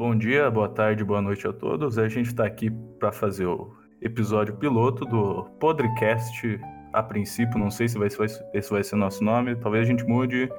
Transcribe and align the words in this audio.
Bom 0.00 0.16
dia, 0.16 0.50
boa 0.50 0.66
tarde, 0.66 1.04
boa 1.04 1.20
noite 1.20 1.46
a 1.46 1.52
todos. 1.52 1.98
A 1.98 2.08
gente 2.08 2.28
está 2.28 2.46
aqui 2.46 2.70
para 2.98 3.12
fazer 3.12 3.44
o 3.44 3.70
episódio 4.00 4.56
piloto 4.56 5.04
do 5.04 5.44
Podcast. 5.60 6.58
A 6.90 7.02
princípio, 7.02 7.58
não 7.58 7.70
sei 7.70 7.86
se 7.86 7.98
vai, 7.98 8.08
esse 8.54 8.70
vai 8.70 8.82
ser 8.82 8.96
nosso 8.96 9.22
nome, 9.22 9.56
talvez 9.56 9.86
a 9.86 9.90
gente 9.90 10.02
mude. 10.06 10.50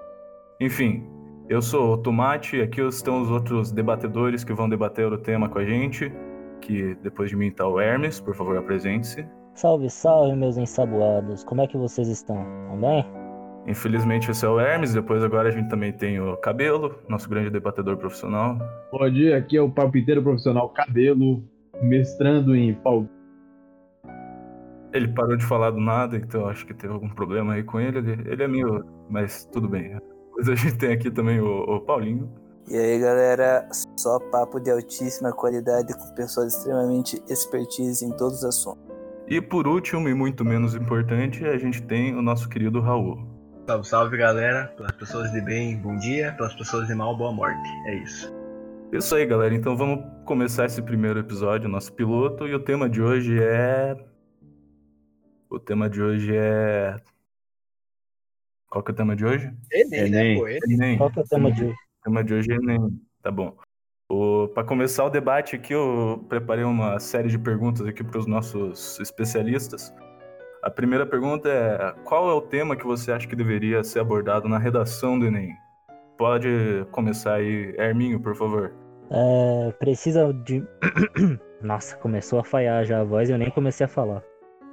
Enfim, 0.59 1.03
eu 1.49 1.59
sou 1.59 1.93
o 1.93 1.97
Tomate, 1.97 2.61
aqui 2.61 2.81
estão 2.81 3.23
os 3.23 3.31
outros 3.31 3.71
debatedores 3.71 4.43
que 4.43 4.53
vão 4.53 4.69
debater 4.69 5.11
o 5.11 5.17
tema 5.17 5.49
com 5.49 5.57
a 5.57 5.65
gente. 5.65 6.13
Que 6.61 6.93
depois 7.01 7.31
de 7.31 7.35
mim 7.35 7.47
está 7.47 7.67
o 7.67 7.81
Hermes, 7.81 8.19
por 8.19 8.35
favor, 8.35 8.55
apresente-se. 8.55 9.25
Salve, 9.55 9.89
salve, 9.89 10.35
meus 10.35 10.55
ensaboados. 10.55 11.43
Como 11.45 11.61
é 11.61 11.67
que 11.67 11.79
vocês 11.79 12.07
estão? 12.09 12.45
Bem? 12.79 13.20
Infelizmente 13.67 14.31
esse 14.31 14.43
é 14.43 14.49
o 14.49 14.59
Hermes, 14.59 14.93
depois 14.93 15.23
agora 15.23 15.49
a 15.49 15.51
gente 15.51 15.69
também 15.69 15.93
tem 15.93 16.19
o 16.19 16.35
Cabelo, 16.37 16.95
nosso 17.07 17.29
grande 17.29 17.49
debatedor 17.49 17.95
profissional. 17.97 18.57
Bom 18.91 19.09
dia, 19.09 19.37
aqui 19.37 19.55
é 19.55 19.61
o 19.61 19.69
palpiteiro 19.69 20.21
profissional 20.23 20.69
Cabelo, 20.69 21.43
mestrando 21.81 22.55
em 22.55 22.73
pau. 22.73 23.07
Ele 24.91 25.07
parou 25.07 25.37
de 25.37 25.45
falar 25.45 25.71
do 25.71 25.79
nada, 25.79 26.17
então 26.17 26.47
acho 26.47 26.65
que 26.65 26.73
teve 26.73 26.91
algum 26.91 27.09
problema 27.09 27.53
aí 27.53 27.63
com 27.63 27.79
ele. 27.79 27.99
Ele, 28.25 28.43
é 28.43 28.47
meio. 28.47 28.83
Mas 29.09 29.45
tudo 29.45 29.69
bem. 29.69 29.97
Depois 30.25 30.49
a 30.49 30.55
gente 30.55 30.77
tem 30.77 30.91
aqui 30.93 31.09
também 31.09 31.39
o, 31.39 31.61
o 31.61 31.79
Paulinho. 31.81 32.29
E 32.67 32.75
aí 32.75 32.99
galera, 32.99 33.67
só 33.97 34.19
papo 34.31 34.59
de 34.59 34.69
altíssima 34.69 35.31
qualidade 35.31 35.93
com 35.93 36.13
pessoas 36.13 36.55
extremamente 36.55 37.21
expertise 37.29 38.05
em 38.05 38.11
todos 38.11 38.39
os 38.39 38.45
assuntos. 38.45 38.83
E 39.27 39.39
por 39.39 39.65
último, 39.65 40.09
e 40.09 40.13
muito 40.13 40.43
menos 40.43 40.75
importante, 40.75 41.45
a 41.45 41.57
gente 41.57 41.81
tem 41.81 42.13
o 42.13 42.21
nosso 42.21 42.49
querido 42.49 42.81
Raul. 42.81 43.30
Salve, 43.71 43.87
salve 43.87 44.17
galera. 44.17 44.67
Pelas 44.75 44.91
pessoas 44.91 45.31
de 45.31 45.39
bem, 45.39 45.77
bom 45.77 45.95
dia. 45.95 46.33
Pelas 46.33 46.53
pessoas 46.55 46.87
de 46.87 46.93
mal, 46.93 47.15
boa 47.15 47.31
morte. 47.31 47.69
É 47.85 47.95
isso. 47.95 48.29
Isso 48.91 49.15
aí, 49.15 49.25
galera. 49.25 49.55
Então 49.55 49.77
vamos 49.77 50.03
começar 50.25 50.65
esse 50.65 50.81
primeiro 50.81 51.19
episódio, 51.19 51.69
nosso 51.69 51.93
piloto. 51.93 52.45
E 52.45 52.53
o 52.53 52.59
tema 52.59 52.89
de 52.89 53.01
hoje 53.01 53.41
é. 53.41 53.95
O 55.49 55.57
tema 55.57 55.89
de 55.89 56.01
hoje 56.01 56.35
é. 56.35 56.97
Qual 58.67 58.83
que 58.83 58.91
é 58.91 58.93
o 58.93 58.97
tema 58.97 59.15
de 59.15 59.25
hoje? 59.25 59.53
Enem, 59.71 59.99
Enem. 60.01 60.11
né, 60.11 60.35
pô? 60.35 60.47
Enem. 60.69 60.97
Qual 60.97 61.09
que 61.09 61.19
é 61.19 61.21
o 61.21 61.27
tema 61.27 61.51
de 61.53 61.63
hoje? 61.63 61.73
O 61.73 62.03
tema 62.03 62.23
de 62.25 62.33
hoje 62.33 62.51
é 62.51 62.55
Enem. 62.55 63.01
Tá 63.23 63.31
bom. 63.31 63.55
Para 64.53 64.65
começar 64.65 65.05
o 65.05 65.09
debate 65.09 65.55
aqui, 65.55 65.73
eu 65.73 66.25
preparei 66.27 66.65
uma 66.65 66.99
série 66.99 67.29
de 67.29 67.39
perguntas 67.39 67.87
aqui 67.87 68.03
para 68.03 68.19
os 68.19 68.27
nossos 68.27 68.99
especialistas. 68.99 69.93
A 70.61 70.69
primeira 70.69 71.05
pergunta 71.05 71.49
é: 71.49 71.93
qual 72.03 72.29
é 72.29 72.33
o 72.33 72.41
tema 72.41 72.75
que 72.75 72.85
você 72.85 73.11
acha 73.11 73.27
que 73.27 73.35
deveria 73.35 73.83
ser 73.83 73.99
abordado 73.99 74.47
na 74.47 74.57
redação 74.57 75.17
do 75.17 75.25
Enem? 75.25 75.55
Pode 76.17 76.85
começar 76.91 77.35
aí, 77.35 77.73
Herminho, 77.77 78.19
por 78.19 78.35
favor. 78.35 78.71
É, 79.09 79.71
precisa 79.79 80.31
de. 80.31 80.63
Nossa, 81.61 81.97
começou 81.97 82.39
a 82.39 82.43
falhar 82.43 82.85
já 82.85 83.01
a 83.01 83.03
voz 83.03 83.29
e 83.29 83.31
eu 83.31 83.37
nem 83.37 83.49
comecei 83.49 83.85
a 83.85 83.89
falar. 83.89 84.23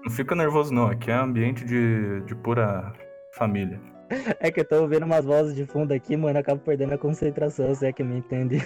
Não 0.05 0.13
fica 0.13 0.35
nervoso, 0.35 0.73
não. 0.73 0.87
Aqui 0.87 1.11
é 1.11 1.15
ambiente 1.15 1.65
de, 1.65 2.21
de 2.23 2.35
pura 2.35 2.93
família. 3.33 3.81
É 4.41 4.51
que 4.51 4.61
eu 4.61 4.65
tô 4.65 4.83
ouvindo 4.83 5.05
umas 5.05 5.23
vozes 5.23 5.55
de 5.55 5.67
fundo 5.67 5.93
aqui, 5.93 6.17
mano. 6.17 6.39
Acabo 6.39 6.63
perdendo 6.63 6.95
a 6.95 6.99
concentração, 6.99 7.75
se 7.75 7.87
é 7.87 7.93
que 7.93 8.03
me 8.03 8.17
entende. 8.17 8.57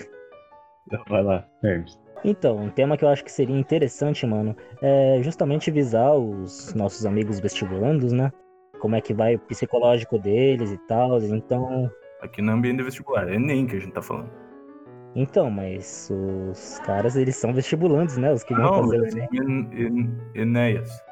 Vai 1.09 1.23
lá, 1.23 1.45
Ernst. 1.65 2.02
Então, 2.25 2.57
um 2.57 2.71
tema 2.71 2.97
que 2.97 3.05
eu 3.05 3.09
acho 3.09 3.25
que 3.25 3.33
seria 3.33 3.57
interessante, 3.57 4.27
mano, 4.27 4.57
é 4.81 5.21
justamente 5.23 5.71
visar 5.71 6.15
os 6.15 6.73
nossos 6.75 7.05
amigos 7.05 7.41
vestibulandos, 7.41 8.13
né? 8.13 8.33
Como 8.79 8.95
é 8.95 9.01
que 9.01 9.13
vai 9.13 9.35
o 9.35 9.39
psicológico 9.41 10.19
deles 10.19 10.73
e 10.73 10.79
tal. 10.87 11.19
Então. 11.21 11.91
Aqui 12.21 12.41
no 12.41 12.53
ambiente 12.53 12.83
vestibular, 12.83 13.29
é 13.29 13.35
Enem 13.35 13.67
que 13.67 13.77
a 13.77 13.81
gente 13.81 13.93
tá 13.93 14.03
falando. 14.03 14.31
Então, 15.15 15.51
mas 15.51 16.11
os 16.11 16.79
caras, 16.81 17.17
eles 17.17 17.37
são 17.37 17.53
vestibulantes, 17.53 18.17
né? 18.17 18.33
Os 18.33 18.45
que 18.45 18.55
vão 18.55 18.65
Não, 18.65 18.75
fazer 18.85 19.01
o 19.01 19.07
Enem. 19.07 19.29
En, 19.33 19.87
en, 19.87 20.19
Enéas. 20.35 21.05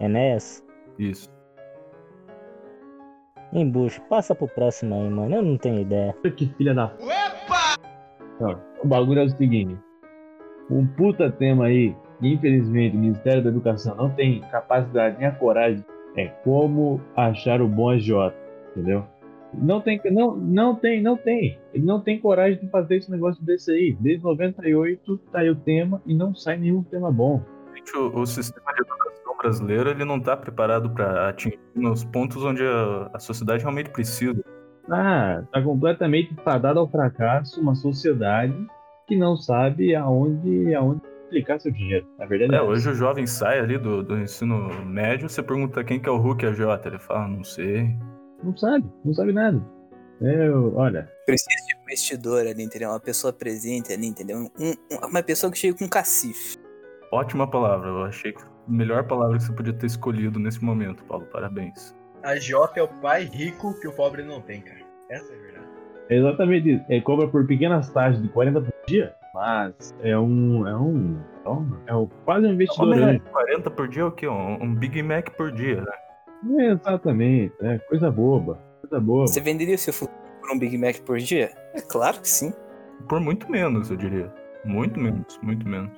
Enéas? 0.00 0.64
Isso. 0.98 1.28
Embucho, 3.52 4.00
passa 4.02 4.34
pro 4.34 4.48
próximo 4.48 4.94
aí, 4.94 5.10
mano. 5.10 5.36
Eu 5.36 5.42
não 5.42 5.56
tenho 5.56 5.80
ideia. 5.80 6.14
Que 6.36 6.46
filha 6.56 6.74
da. 6.74 6.86
Opa! 6.86 8.69
O 8.82 8.86
bagulho 8.86 9.20
é 9.20 9.24
o 9.24 9.30
seguinte: 9.30 9.76
um 10.70 10.86
puta 10.86 11.30
tema 11.30 11.66
aí, 11.66 11.94
que 12.20 12.28
infelizmente 12.28 12.96
o 12.96 13.00
Ministério 13.00 13.42
da 13.42 13.50
Educação 13.50 13.94
não 13.96 14.10
tem 14.10 14.40
capacidade 14.50 15.18
nem 15.18 15.26
a 15.26 15.32
coragem, 15.32 15.84
é 16.16 16.26
como 16.44 17.00
achar 17.16 17.60
o 17.60 17.68
bom 17.68 17.90
AJ, 17.90 18.32
entendeu? 18.70 19.04
Não 19.52 19.80
tem, 19.80 20.00
não, 20.12 20.36
não 20.36 20.76
tem, 20.76 21.02
não 21.02 21.16
tem. 21.16 21.58
Ele 21.74 21.84
não 21.84 22.00
tem 22.00 22.20
coragem 22.20 22.60
de 22.60 22.68
fazer 22.68 22.98
esse 22.98 23.10
negócio 23.10 23.44
desse 23.44 23.72
aí. 23.72 23.96
Desde 23.98 24.22
98 24.22 25.18
tá 25.32 25.40
aí 25.40 25.50
o 25.50 25.56
tema 25.56 26.00
e 26.06 26.14
não 26.14 26.32
sai 26.34 26.56
nenhum 26.56 26.84
tema 26.84 27.10
bom. 27.10 27.42
O, 27.96 28.20
o 28.20 28.26
sistema 28.26 28.72
de 28.72 28.82
educação 28.82 29.36
brasileiro 29.36 29.90
ele 29.90 30.04
não 30.04 30.18
está 30.18 30.36
preparado 30.36 30.90
para 30.90 31.28
atingir 31.28 31.58
nos 31.74 32.04
pontos 32.04 32.44
onde 32.44 32.62
a, 32.62 33.10
a 33.12 33.18
sociedade 33.18 33.62
realmente 33.62 33.90
precisa. 33.90 34.40
Ah, 34.90 35.42
tá 35.52 35.62
completamente 35.62 36.34
fadado 36.42 36.80
ao 36.80 36.88
fracasso 36.88 37.60
uma 37.60 37.74
sociedade 37.74 38.54
que 39.06 39.16
não 39.16 39.36
sabe 39.36 39.94
aonde, 39.94 40.74
aonde 40.74 41.00
aplicar 41.26 41.60
seu 41.60 41.70
dinheiro. 41.70 42.06
Na 42.18 42.26
verdade 42.26 42.54
é, 42.54 42.58
é 42.58 42.62
hoje 42.62 42.90
o 42.90 42.94
jovem 42.94 43.26
sai 43.26 43.60
ali 43.60 43.78
do, 43.78 44.02
do 44.02 44.18
ensino 44.18 44.68
médio, 44.84 45.28
você 45.28 45.42
pergunta 45.42 45.84
quem 45.84 46.00
que 46.00 46.08
é 46.08 46.12
o 46.12 46.18
Hulk 46.18 46.44
AJ, 46.44 46.60
ele 46.86 46.98
fala, 46.98 47.28
não 47.28 47.44
sei. 47.44 47.96
Não 48.42 48.56
sabe, 48.56 48.84
não 49.04 49.14
sabe 49.14 49.32
nada. 49.32 49.62
É, 50.20 50.50
olha. 50.50 51.08
Precisa 51.24 51.66
de 51.66 51.76
um 51.76 51.82
investidor 51.82 52.46
ali, 52.46 52.62
entendeu? 52.62 52.90
Uma 52.90 53.00
pessoa 53.00 53.32
presente 53.32 53.92
ali, 53.92 54.06
entendeu? 54.06 54.50
Um, 54.58 54.74
uma 55.08 55.22
pessoa 55.22 55.50
que 55.50 55.58
chega 55.58 55.78
com 55.78 55.88
cacife. 55.88 56.58
Ótima 57.12 57.48
palavra, 57.48 57.88
eu 57.88 58.04
achei 58.04 58.32
que 58.32 58.42
a 58.42 58.70
melhor 58.70 59.06
palavra 59.06 59.38
que 59.38 59.44
você 59.44 59.52
podia 59.52 59.72
ter 59.72 59.86
escolhido 59.86 60.38
nesse 60.38 60.62
momento, 60.62 61.02
Paulo. 61.04 61.26
Parabéns. 61.26 61.94
A 62.22 62.36
J 62.36 62.78
é 62.78 62.82
o 62.82 62.88
pai 63.00 63.24
rico 63.24 63.78
que 63.80 63.88
o 63.88 63.92
pobre 63.92 64.22
não 64.22 64.42
tem, 64.42 64.60
cara. 64.60 64.79
Essa 65.10 65.32
é 65.32 65.36
a 65.36 65.40
verdade. 65.40 65.66
É 66.08 66.16
exatamente 66.16 66.70
isso. 66.74 66.84
Ele 66.88 67.00
cobra 67.02 67.28
por 67.28 67.46
pequenas 67.46 67.90
taxas 67.90 68.22
de 68.22 68.28
40 68.28 68.60
por 68.60 68.72
dia, 68.86 69.14
mas 69.34 69.94
é 70.02 70.16
um. 70.18 70.66
É 70.66 70.76
um. 70.76 71.18
É, 71.44 71.50
um, 71.50 71.76
é 71.86 71.94
um, 71.94 72.08
quase 72.24 72.46
um 72.46 72.52
investidor. 72.52 72.96
Né? 72.96 73.20
40 73.30 73.70
por 73.70 73.88
dia 73.88 74.02
é 74.02 74.04
o 74.06 74.12
quê? 74.12 74.28
Um, 74.28 74.62
um 74.62 74.74
Big 74.74 75.02
Mac 75.02 75.30
por 75.30 75.50
dia, 75.52 75.82
né? 75.82 76.62
É, 76.62 76.72
exatamente, 76.72 77.54
é 77.60 77.78
coisa 77.78 78.10
boba. 78.10 78.58
Coisa 78.80 79.00
boba. 79.00 79.26
Você 79.26 79.40
venderia 79.40 79.74
o 79.74 79.78
seu 79.78 79.92
futuro 79.92 80.18
por 80.40 80.50
um 80.52 80.58
Big 80.58 80.78
Mac 80.78 80.98
por 81.00 81.18
dia? 81.18 81.50
É 81.74 81.80
claro 81.80 82.20
que 82.20 82.28
sim. 82.28 82.52
Por 83.08 83.20
muito 83.20 83.50
menos, 83.50 83.90
eu 83.90 83.96
diria. 83.96 84.32
Muito 84.64 84.98
menos, 84.98 85.38
muito 85.42 85.66
menos. 85.68 85.90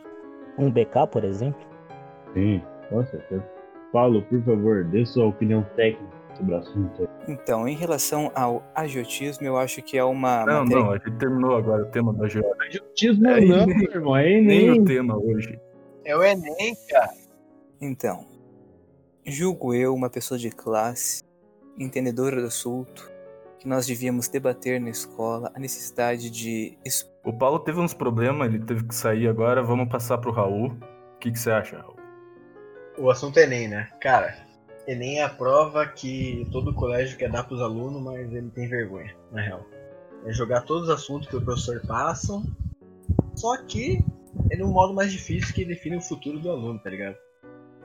Um 0.58 0.70
BK, 0.70 1.06
por 1.10 1.24
exemplo? 1.24 1.60
Sim, 2.34 2.62
com 2.88 3.04
certeza. 3.04 3.44
Paulo, 3.92 4.22
por 4.22 4.42
favor, 4.42 4.84
dê 4.84 5.04
sua 5.04 5.26
opinião 5.26 5.62
técnica 5.76 6.22
sobre 6.37 6.54
o 6.54 6.56
assunto. 6.56 7.09
Então, 7.28 7.69
em 7.69 7.75
relação 7.75 8.31
ao 8.34 8.62
agiotismo, 8.75 9.47
eu 9.47 9.56
acho 9.56 9.82
que 9.82 9.97
é 9.97 10.04
uma. 10.04 10.44
Não, 10.44 10.65
matéria... 10.65 10.82
não, 10.82 10.91
a 10.93 10.98
gente 10.98 11.12
terminou 11.19 11.56
agora 11.56 11.82
o 11.82 11.87
tema 11.87 12.12
do 12.12 12.25
agiota. 12.25 12.65
Agiotismo 12.65 13.26
é 13.28 13.41
não, 13.41 13.66
nem, 13.66 13.82
irmão, 13.84 14.16
é 14.16 14.31
Enem. 14.31 14.71
Nem 14.71 14.81
o 14.81 14.84
tema 14.84 15.16
hoje. 15.16 15.59
É 16.04 16.16
o 16.16 16.22
Enem, 16.22 16.76
cara. 16.91 17.12
Então, 17.81 18.26
julgo 19.26 19.75
eu, 19.75 19.94
uma 19.94 20.10
pessoa 20.10 20.38
de 20.38 20.50
classe, 20.50 21.22
entendedora 21.78 22.41
do 22.41 22.47
assunto, 22.47 23.10
que 23.59 23.69
nós 23.69 23.87
devíamos 23.87 24.28
debater 24.28 24.81
na 24.81 24.91
escola 24.91 25.50
a 25.54 25.59
necessidade 25.59 26.31
de. 26.31 26.76
O 27.25 27.32
Paulo 27.32 27.60
teve 27.60 27.78
uns 27.78 27.94
problemas, 27.94 28.48
ele 28.48 28.65
teve 28.65 28.84
que 28.84 28.94
sair 28.94 29.28
agora, 29.28 29.62
vamos 29.62 29.88
passar 29.88 30.19
pro 30.19 30.32
Raul. 30.32 30.76
O 31.15 31.19
que, 31.19 31.31
que 31.31 31.38
você 31.38 31.53
acha, 31.53 31.78
Raul? 31.78 31.97
O 32.98 33.10
assunto 33.10 33.38
é 33.38 33.44
Enem, 33.44 33.69
né? 33.69 33.88
Cara, 34.00 34.34
Enem 34.87 35.20
é 35.20 35.22
a 35.22 35.28
prova 35.28 35.87
que 35.87 36.47
todo 36.50 36.75
colégio 36.75 37.16
quer 37.16 37.31
dar 37.31 37.44
pros 37.44 37.60
alunos, 37.60 38.03
mas 38.03 38.32
ele 38.32 38.51
tem 38.51 38.68
vergonha, 38.68 39.15
na 39.30 39.41
real. 39.41 39.65
É 40.24 40.33
jogar 40.33 40.62
todos 40.62 40.84
os 40.84 40.91
assuntos 40.91 41.28
que 41.28 41.36
o 41.36 41.41
professor 41.42 41.80
passa, 41.86 42.42
só 43.34 43.56
que 43.65 44.04
é 44.51 44.65
um 44.65 44.72
modo 44.72 44.95
mais 44.95 45.12
difícil 45.12 45.54
que 45.54 45.65
define 45.65 45.97
o 45.97 46.01
futuro 46.01 46.39
do 46.39 46.51
aluno, 46.51 46.78
tá 46.78 46.91
ligado? 46.91 47.16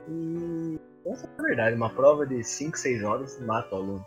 E 0.08 0.78
essa 1.06 1.26
é 1.26 1.30
a 1.38 1.42
verdade, 1.42 1.76
uma 1.76 1.90
prova 1.90 2.26
de 2.26 2.42
5, 2.42 2.76
6 2.76 3.04
horas 3.04 3.40
mata 3.46 3.74
o 3.74 3.78
aluno. 3.78 4.06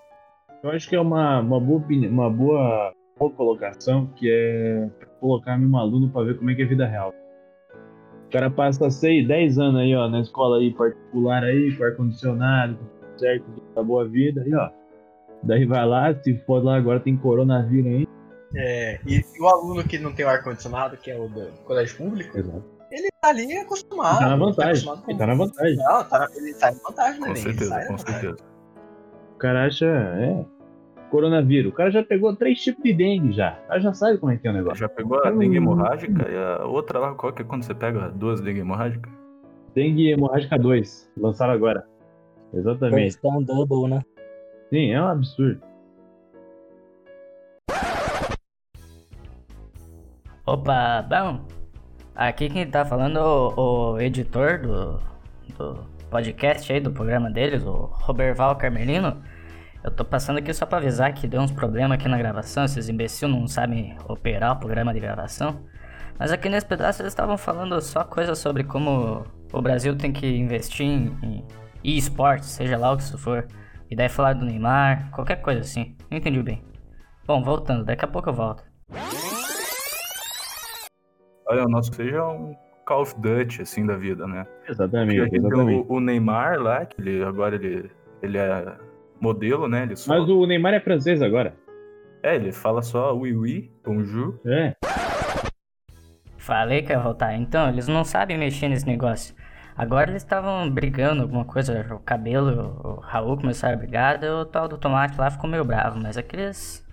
Eu 0.64 0.72
acho 0.72 0.88
que 0.88 0.96
é 0.96 1.02
uma, 1.02 1.40
uma, 1.40 1.60
boa, 1.60 1.84
uma 2.10 2.30
boa, 2.30 2.94
boa 3.18 3.32
colocação, 3.32 4.08
que 4.16 4.30
é 4.30 4.90
colocar 5.20 5.58
mesmo 5.58 5.78
aluno 5.78 6.10
para 6.10 6.26
ver 6.26 6.38
como 6.38 6.50
é 6.52 6.56
que 6.56 6.62
é 6.62 6.66
a 6.66 6.68
vida 6.70 6.86
real. 6.86 7.14
O 8.32 8.40
cara 8.40 8.50
passa 8.50 8.90
6, 8.90 9.28
10 9.28 9.60
anos 9.60 9.82
aí, 9.82 9.94
ó, 9.94 10.08
na 10.08 10.22
escola 10.22 10.58
aí 10.58 10.74
particular 10.74 11.44
aí, 11.44 11.76
com 11.76 11.84
ar-condicionado, 11.84 12.80
certo, 13.18 13.44
da 13.76 13.84
boa 13.84 14.08
vida 14.08 14.42
aí, 14.42 14.56
ó. 14.56 14.70
Daí 15.44 15.66
vai 15.66 15.86
lá, 15.86 16.16
se 16.16 16.38
for 16.46 16.64
lá 16.64 16.78
agora 16.78 17.02
tem 17.02 17.18
coronavírus 17.18 17.88
aí. 17.88 18.08
É, 18.56 19.02
e, 19.06 19.18
e 19.18 19.42
o 19.42 19.48
aluno 19.48 19.84
que 19.84 20.00
não 20.00 20.14
tem 20.14 20.24
o 20.24 20.30
ar-condicionado, 20.30 20.96
que 20.96 21.12
é 21.12 21.20
o 21.20 21.28
do 21.28 21.52
colégio 21.66 21.98
público, 21.98 22.38
Exato. 22.38 22.64
ele 22.90 23.10
tá 23.22 23.28
ali 23.28 23.58
acostumado. 23.58 24.22
Ele 24.22 24.24
tá 24.24 24.30
na 24.30 24.36
vantagem. 24.38 24.86
Tá 24.86 25.04
ele 25.10 25.18
tá 25.18 25.28
na 25.28 25.36
vantagem. 25.36 25.76
Não, 25.76 26.04
tá, 26.06 26.30
ele 26.34 26.54
tá 26.54 26.72
em 26.72 26.76
vantagem, 26.76 27.20
né? 27.20 27.28
Com 27.28 27.36
certeza, 27.36 27.86
com 27.86 27.98
certeza. 27.98 28.38
O 29.36 29.38
cara 29.40 29.66
acha, 29.66 29.86
é. 29.86 30.46
Coronavírus. 31.12 31.72
O 31.72 31.76
cara 31.76 31.92
já 31.92 32.02
pegou 32.02 32.34
três 32.36 32.60
tipos 32.62 32.82
de 32.82 32.94
dengue 32.94 33.34
já. 33.34 33.60
O 33.66 33.68
cara 33.68 33.80
já 33.82 33.94
sabe 33.94 34.18
como 34.18 34.32
é 34.32 34.38
que 34.38 34.48
é 34.48 34.50
o 34.50 34.54
negócio. 34.54 34.80
Já 34.80 34.90
pegou 34.90 35.22
a 35.24 35.30
dengue 35.30 35.58
hemorrágica 35.58 36.32
e 36.32 36.36
a 36.36 36.66
outra 36.66 36.98
lá, 36.98 37.14
qual 37.14 37.34
que 37.34 37.42
é 37.42 37.46
quando 37.46 37.64
você 37.64 37.76
pega 37.76 38.10
duas 38.10 38.40
dengue 38.40 38.62
hemorrágicas? 38.62 39.12
Dengue 39.76 40.10
hemorrágica 40.10 40.58
2, 40.58 41.12
lançaram 41.18 41.54
agora. 41.54 41.86
Exatamente. 42.54 43.04
Questão 43.04 43.44
double, 43.44 43.90
né? 43.90 44.02
Sim, 44.70 44.92
é 44.92 45.02
um 45.02 45.08
absurdo. 45.08 45.62
Opa, 50.46 51.02
bom. 51.04 51.46
Aqui 52.16 52.50
quem 52.50 52.70
tá 52.70 52.84
falando 52.84 53.20
é 53.20 53.22
o, 53.22 53.94
o 53.94 54.02
editor 54.02 54.60
do, 54.60 55.00
do 55.58 55.86
podcast 56.10 56.72
aí, 56.72 56.80
do 56.80 56.92
programa 56.92 57.30
deles, 57.30 57.64
o 57.64 57.90
Roberval 57.94 58.58
Carmelino. 58.58 59.22
Eu 59.84 59.90
tô 59.90 60.06
passando 60.06 60.38
aqui 60.38 60.54
só 60.54 60.66
pra 60.66 60.78
avisar 60.78 61.12
que 61.12 61.28
deu 61.28 61.42
uns 61.42 61.52
problemas 61.52 61.98
aqui 61.98 62.08
na 62.08 62.18
gravação, 62.18 62.66
esses 62.66 62.88
imbecil 62.88 63.28
não 63.28 63.48
sabem 63.48 63.98
operar 64.08 64.54
o 64.54 64.60
programa 64.60 64.94
de 64.94 65.00
gravação. 65.00 65.66
Mas 66.20 66.32
aqui 66.32 66.50
nesse 66.50 66.68
pedaço 66.68 67.02
eles 67.02 67.12
estavam 67.12 67.36
falando 67.36 67.82
só 67.82 68.04
coisas 68.04 68.38
sobre 68.38 68.64
como 68.64 69.26
o 69.52 69.62
Brasil 69.62 69.98
tem 69.98 70.14
que 70.14 70.28
investir 70.38 70.86
em, 70.86 71.44
em 71.84 71.98
esportes, 71.98 72.50
seja 72.50 72.78
lá 72.78 72.92
o 72.92 72.98
que 72.98 73.02
isso 73.02 73.18
for. 73.18 73.48
E 73.90 73.96
daí 73.96 74.08
falar 74.08 74.34
do 74.34 74.46
Neymar, 74.46 75.10
qualquer 75.10 75.38
coisa 75.38 75.62
assim. 75.62 75.98
Não 76.12 76.18
entendi 76.20 76.44
bem. 76.44 76.64
Bom, 77.26 77.42
voltando, 77.42 77.84
daqui 77.84 78.06
a 78.06 78.08
pouco 78.08 78.30
eu 78.30 78.34
volto. 78.34 78.64
Olha, 81.48 81.66
o 81.66 81.70
nosso 81.70 81.92
seja 81.94 82.24
um 82.24 82.56
Call 82.86 83.02
of 83.02 83.20
Duty, 83.20 83.64
assim, 83.64 83.86
da 83.86 83.98
vida, 83.98 84.28
né? 84.28 84.46
Exatamente, 84.70 85.36
exatamente. 85.36 85.88
O, 85.90 85.96
o 85.96 86.00
Neymar 86.00 86.60
lá, 86.60 86.86
que 86.86 87.02
ele, 87.02 87.24
agora 87.24 87.56
ele, 87.56 87.92
ele 88.22 88.38
é 88.38 88.78
modelo, 89.22 89.68
né? 89.68 89.84
Ele 89.84 89.96
só, 89.96 90.18
Mas 90.18 90.28
o 90.28 90.46
Neymar 90.46 90.74
é 90.74 90.80
francês 90.80 91.22
agora. 91.22 91.54
É, 92.24 92.36
ele 92.36 92.52
fala 92.52 92.82
só 92.82 93.16
oui, 93.16 93.34
oui, 93.34 93.72
bonjour. 93.86 94.40
É. 94.46 94.74
Falei 96.38 96.82
que 96.82 96.92
ia 96.92 97.00
voltar. 97.00 97.36
Então, 97.36 97.70
eles 97.70 97.88
não 97.88 98.04
sabem 98.04 98.38
mexer 98.38 98.68
nesse 98.68 98.86
negócio. 98.86 99.36
Agora 99.78 100.12
eles 100.12 100.22
estavam 100.22 100.70
brigando, 100.70 101.22
alguma 101.22 101.46
coisa, 101.46 101.88
o 101.94 102.00
cabelo, 102.00 102.80
o 102.84 103.00
Raul 103.00 103.38
começaram 103.38 103.76
a 103.76 103.78
brigar, 103.78 104.22
o 104.24 104.46
tal 104.46 104.68
do 104.68 104.78
tomate 104.78 105.20
lá 105.20 105.32
ficou 105.32 105.50
meio 105.50 105.64
bravo, 105.64 106.00
mas 106.00 106.18
aqueles. 106.18 106.86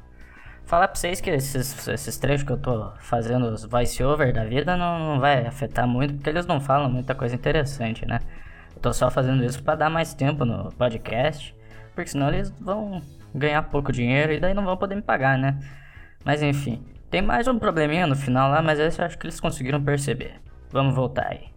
Falar 0.64 0.88
pra 0.88 0.96
vocês 0.96 1.20
que 1.20 1.31
esses, 1.31 1.88
esses 1.88 2.19
trechos 2.19 2.46
que 2.46 2.52
eu 2.52 2.58
tô 2.58 2.92
fazendo, 2.98 3.46
os 3.46 3.64
voice-over 3.64 4.32
da 4.32 4.44
vida, 4.44 4.76
não, 4.76 4.98
não 4.98 5.20
vai 5.20 5.46
afetar 5.46 5.88
muito, 5.88 6.14
porque 6.14 6.28
eles 6.28 6.46
não 6.46 6.60
falam 6.60 6.90
muita 6.90 7.14
coisa 7.14 7.34
interessante, 7.34 8.06
né? 8.06 8.20
Eu 8.76 8.81
tô 8.82 8.92
só 8.92 9.10
fazendo 9.10 9.42
isso 9.44 9.62
pra 9.62 9.74
dar 9.74 9.90
mais 9.90 10.14
tempo 10.14 10.44
no 10.44 10.70
podcast, 10.72 11.56
porque 11.98 12.10
senão 12.10 12.28
eles 12.28 12.48
vão 12.60 13.02
ganhar 13.34 13.60
pouco 13.64 13.90
dinheiro 13.90 14.32
e 14.32 14.38
daí 14.38 14.54
não 14.54 14.64
vão 14.64 14.76
poder 14.76 14.94
me 14.94 15.02
pagar, 15.02 15.36
né? 15.36 15.58
Mas 16.24 16.40
enfim, 16.40 16.80
tem 17.10 17.20
mais 17.20 17.48
um 17.48 17.58
probleminha 17.58 18.06
no 18.06 18.14
final 18.14 18.48
lá, 18.48 18.62
mas 18.62 18.78
esse 18.78 19.00
eu 19.00 19.04
acho 19.04 19.18
que 19.18 19.26
eles 19.26 19.40
conseguiram 19.40 19.82
perceber. 19.82 20.40
Vamos 20.70 20.94
voltar 20.94 21.26
aí. 21.26 21.48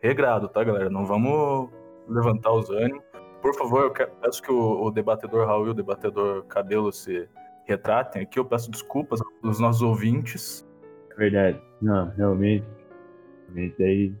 Regrado, 0.00 0.46
tá, 0.46 0.62
galera? 0.62 0.88
Não 0.88 1.04
vamos 1.04 1.68
levantar 2.08 2.52
os 2.52 2.70
ânimos. 2.70 3.02
Por 3.40 3.56
favor, 3.56 3.82
eu 3.82 4.08
peço 4.20 4.40
que 4.40 4.52
o, 4.52 4.84
o 4.84 4.90
debatedor 4.92 5.44
Raul 5.48 5.66
e 5.66 5.70
o 5.70 5.74
debatedor 5.74 6.44
Cabelo 6.44 6.92
se 6.92 7.28
retratem 7.64 8.22
aqui. 8.22 8.38
Eu 8.38 8.44
peço 8.44 8.70
desculpas 8.70 9.20
aos 9.42 9.58
nossos 9.58 9.82
ouvintes. 9.82 10.64
É 11.10 11.14
verdade. 11.16 11.60
Não, 11.80 12.08
realmente. 12.10 12.64
Realmente 13.48 13.82
aí. 13.82 14.14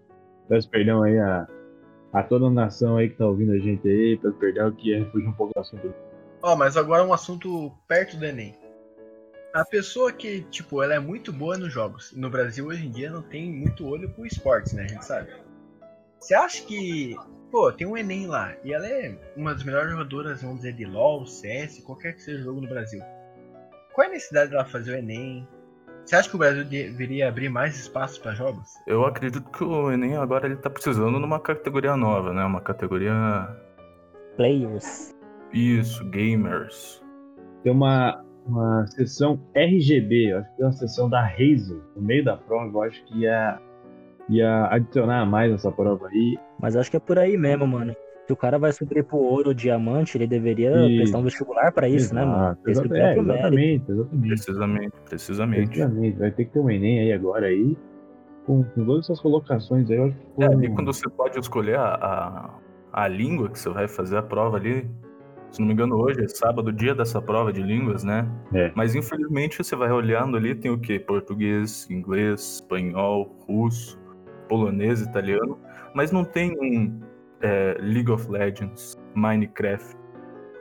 Peço 0.48 0.68
perdão 0.68 1.04
aí 1.04 1.16
a, 1.20 1.46
a 2.12 2.22
toda 2.22 2.46
a 2.46 2.50
nação 2.50 2.96
aí 2.96 3.08
que 3.08 3.16
tá 3.16 3.26
ouvindo 3.26 3.52
a 3.52 3.58
gente 3.58 3.88
aí. 3.88 4.18
Peço 4.18 4.34
perdão 4.36 4.70
que 4.72 4.94
é 4.94 5.04
fugir 5.06 5.28
um 5.28 5.32
pouco 5.32 5.54
do 5.54 5.60
assunto. 5.60 5.94
Ó, 6.42 6.56
mas 6.56 6.76
agora 6.76 7.04
um 7.04 7.12
assunto 7.12 7.72
perto 7.88 8.16
do 8.16 8.24
Enem. 8.24 8.54
A 9.54 9.64
pessoa 9.64 10.12
que, 10.12 10.42
tipo, 10.44 10.82
ela 10.82 10.94
é 10.94 10.98
muito 10.98 11.32
boa 11.32 11.58
nos 11.58 11.72
jogos. 11.72 12.12
No 12.12 12.30
Brasil, 12.30 12.66
hoje 12.66 12.86
em 12.86 12.90
dia, 12.90 13.10
não 13.10 13.22
tem 13.22 13.50
muito 13.50 13.86
olho 13.86 14.10
pro 14.10 14.26
esportes, 14.26 14.72
né? 14.72 14.84
A 14.84 14.88
gente 14.88 15.04
sabe. 15.04 15.30
Você 16.18 16.34
acha 16.34 16.64
que, 16.64 17.14
pô, 17.50 17.70
tem 17.72 17.86
um 17.86 17.96
Enem 17.96 18.26
lá 18.26 18.56
e 18.64 18.72
ela 18.72 18.86
é 18.86 19.14
uma 19.36 19.52
das 19.52 19.62
melhores 19.62 19.90
jogadoras, 19.90 20.40
vamos 20.40 20.58
dizer, 20.58 20.72
de 20.72 20.84
LoL, 20.84 21.26
CS, 21.26 21.80
qualquer 21.80 22.14
que 22.14 22.22
seja 22.22 22.40
o 22.40 22.44
jogo 22.44 22.60
no 22.60 22.68
Brasil. 22.68 23.02
Qual 23.92 24.06
é 24.06 24.08
a 24.08 24.12
necessidade 24.12 24.50
dela 24.50 24.64
fazer 24.64 24.92
o 24.92 24.96
Enem? 24.96 25.46
Você 26.04 26.16
acha 26.16 26.28
que 26.28 26.34
o 26.34 26.38
Brasil 26.38 26.64
deveria 26.64 27.28
abrir 27.28 27.48
mais 27.48 27.78
espaço 27.78 28.20
para 28.20 28.34
jogos? 28.34 28.74
Eu 28.86 29.04
acredito 29.04 29.40
que 29.50 29.64
o 29.64 29.90
Enem 29.90 30.16
agora 30.16 30.46
ele 30.46 30.56
tá 30.56 30.68
precisando 30.68 31.18
numa 31.18 31.38
categoria 31.38 31.96
nova, 31.96 32.32
né? 32.32 32.44
Uma 32.44 32.60
categoria. 32.60 33.48
Players. 34.36 35.14
Isso, 35.52 36.04
gamers. 36.10 37.02
Tem 37.62 37.72
uma, 37.72 38.24
uma 38.46 38.86
sessão 38.88 39.40
RGB, 39.54 40.32
eu 40.32 40.38
acho 40.38 40.50
que 40.50 40.56
tem 40.56 40.66
uma 40.66 40.72
sessão 40.72 41.08
da 41.08 41.22
Razer 41.22 41.80
no 41.94 42.02
meio 42.02 42.24
da 42.24 42.36
prova. 42.36 42.78
Eu 42.78 42.82
acho 42.82 43.04
que 43.04 43.18
ia, 43.20 43.60
ia 44.28 44.66
adicionar 44.70 45.24
mais 45.24 45.52
essa 45.52 45.70
prova 45.70 46.08
aí. 46.08 46.38
Mas 46.60 46.74
acho 46.74 46.90
que 46.90 46.96
é 46.96 47.00
por 47.00 47.18
aí 47.18 47.36
mesmo, 47.36 47.66
mano. 47.66 47.94
O 48.32 48.36
cara 48.36 48.58
vai 48.58 48.72
subir 48.72 49.04
pro 49.04 49.16
ouro 49.18 49.48
ou 49.48 49.54
diamante, 49.54 50.16
ele 50.16 50.26
deveria 50.26 50.70
Isso. 50.86 50.96
prestar 50.96 51.18
um 51.18 51.22
vestibular 51.22 51.72
pra 51.72 51.88
isso, 51.88 52.14
né, 52.14 52.24
mano? 52.24 52.36
Exato, 52.66 52.70
exato- 52.70 52.94
é 52.94 52.98
é, 52.98 53.18
exatamente, 53.18 53.90
exatamente. 53.92 54.28
Precisamente, 54.28 54.92
precisamente. 55.08 55.66
Precisamente. 55.68 56.18
Vai 56.18 56.30
ter 56.30 56.44
que 56.46 56.52
ter 56.52 56.58
um 56.60 56.70
Enem 56.70 57.00
aí 57.00 57.12
agora 57.12 57.46
aí. 57.46 57.76
Com, 58.46 58.64
com 58.64 58.84
todas 58.84 59.04
essas 59.04 59.20
colocações 59.20 59.88
aí, 59.90 59.96
eu 59.96 60.04
acho 60.06 60.16
que 60.16 60.42
É, 60.42 60.46
foi 60.46 60.54
ali 60.54 60.68
um- 60.68 60.74
quando 60.74 60.92
você 60.92 61.08
pode 61.08 61.38
escolher 61.38 61.76
a, 61.78 61.94
a, 62.92 63.04
a 63.04 63.08
língua 63.08 63.48
que 63.48 63.58
você 63.58 63.70
vai 63.70 63.86
fazer 63.86 64.16
a 64.16 64.22
prova 64.22 64.56
ali. 64.56 64.90
Se 65.50 65.60
não 65.60 65.68
me 65.68 65.74
engano, 65.74 65.96
hoje 65.96 66.24
é 66.24 66.28
sábado, 66.28 66.72
dia 66.72 66.94
dessa 66.94 67.20
prova 67.20 67.52
de 67.52 67.62
línguas, 67.62 68.02
né? 68.02 68.26
É. 68.54 68.72
Mas 68.74 68.94
infelizmente 68.94 69.62
você 69.62 69.76
vai 69.76 69.92
olhando 69.92 70.36
ali, 70.36 70.54
tem 70.54 70.70
o 70.70 70.78
quê? 70.78 70.98
Português, 70.98 71.86
inglês, 71.90 72.54
espanhol, 72.54 73.36
russo, 73.46 74.00
polonês, 74.48 75.02
italiano. 75.02 75.58
Mas 75.94 76.10
não 76.10 76.24
tem 76.24 76.56
um 76.58 76.98
é, 77.42 77.76
League 77.80 78.10
of 78.10 78.30
Legends, 78.30 78.96
Minecraft, 79.14 79.96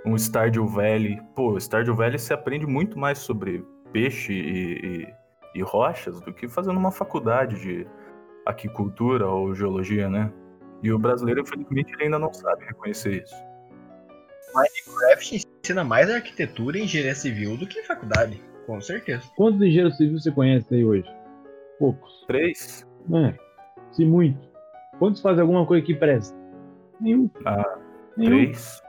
um 0.06 0.16
Stardew 0.18 0.68
Valley. 0.68 1.20
Pô, 1.36 1.58
Stardew 1.60 1.96
Valley 1.96 2.18
você 2.20 2.34
aprende 2.34 2.66
muito 2.66 2.98
mais 2.98 3.20
sobre 3.20 3.64
peixe 3.92 4.34
e, 4.34 4.74
e- 5.04 5.14
e 5.56 5.62
rochas 5.62 6.22
do 6.22 6.34
que 6.34 6.48
fazendo 6.48 6.78
uma 6.78 6.92
faculdade 6.92 7.60
de 7.62 7.86
aquicultura 8.46 9.28
ou 9.28 9.54
geologia, 9.54 10.10
né? 10.10 10.32
E 10.82 10.92
o 10.92 10.98
brasileiro, 10.98 11.42
infelizmente, 11.42 11.94
ainda 12.02 12.18
não 12.18 12.34
sabe 12.34 12.66
reconhecer 12.66 13.22
isso. 13.24 13.36
Minecraft 14.54 15.36
ensina 15.64 15.84
mais 15.84 16.10
arquitetura 16.10 16.78
e 16.78 16.84
engenharia 16.84 17.16
civil 17.16 17.56
do 17.58 17.68
que 17.68 17.84
faculdade, 17.84 18.42
com 18.66 18.82
certeza. 18.82 19.24
Quantos 19.36 19.62
engenheiros 19.62 19.98
civis 19.98 20.24
você 20.24 20.32
conhece 20.32 20.74
aí 20.74 20.84
hoje? 20.84 21.06
Poucos. 21.80 22.24
Três? 22.28 22.86
É, 23.14 23.34
se 23.92 24.06
muito. 24.06 24.40
Quantos 25.00 25.22
fazem 25.22 25.42
alguma 25.42 25.66
coisa 25.66 25.86
que 25.86 25.94
presta? 25.96 26.36
Nenhum. 27.02 27.30
Ah, 27.46 27.78
Nenhum. 28.16 28.30
Três? 28.30 28.82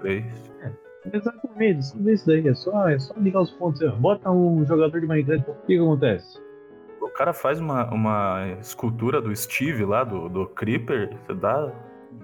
Três. 0.00 0.52
Exatamente, 1.12 1.82
só 1.86 1.98
ver 1.98 2.12
isso 2.14 2.26
daí. 2.26 2.46
É 2.46 2.54
só, 2.54 2.88
é 2.88 2.98
só 2.98 3.14
ligar 3.16 3.40
os 3.40 3.50
pontos. 3.52 3.80
ó. 3.82 3.90
Bota 3.96 4.30
um 4.30 4.64
jogador 4.66 5.00
de 5.00 5.06
Minecraft. 5.06 5.50
O 5.50 5.54
que, 5.66 5.66
que 5.68 5.78
acontece? 5.78 6.38
O 7.00 7.08
cara 7.08 7.32
faz 7.32 7.58
uma, 7.58 7.90
uma 7.92 8.46
escultura 8.60 9.20
do 9.20 9.34
Steve 9.34 9.84
lá, 9.84 10.04
do, 10.04 10.28
do 10.28 10.46
Creeper, 10.46 11.16
você 11.26 11.34
dá 11.34 11.72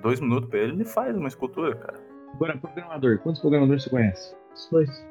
dois 0.02 0.20
minutos 0.20 0.48
pra 0.50 0.58
ele, 0.60 0.72
ele 0.72 0.84
faz 0.84 1.16
uma 1.16 1.28
escultura, 1.28 1.74
cara. 1.74 1.98
Agora, 2.34 2.56
programador. 2.58 3.18
Quantos 3.18 3.40
programadores 3.40 3.84
você 3.84 3.90
conhece? 3.90 4.36
Os 4.54 4.68
dois. 4.70 5.06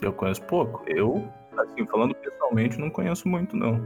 Eu 0.00 0.12
conheço 0.14 0.42
pouco. 0.44 0.82
Eu, 0.86 1.28
assim, 1.58 1.86
falando 1.86 2.14
pessoalmente, 2.14 2.78
não 2.78 2.88
conheço 2.88 3.28
muito, 3.28 3.54
não. 3.54 3.78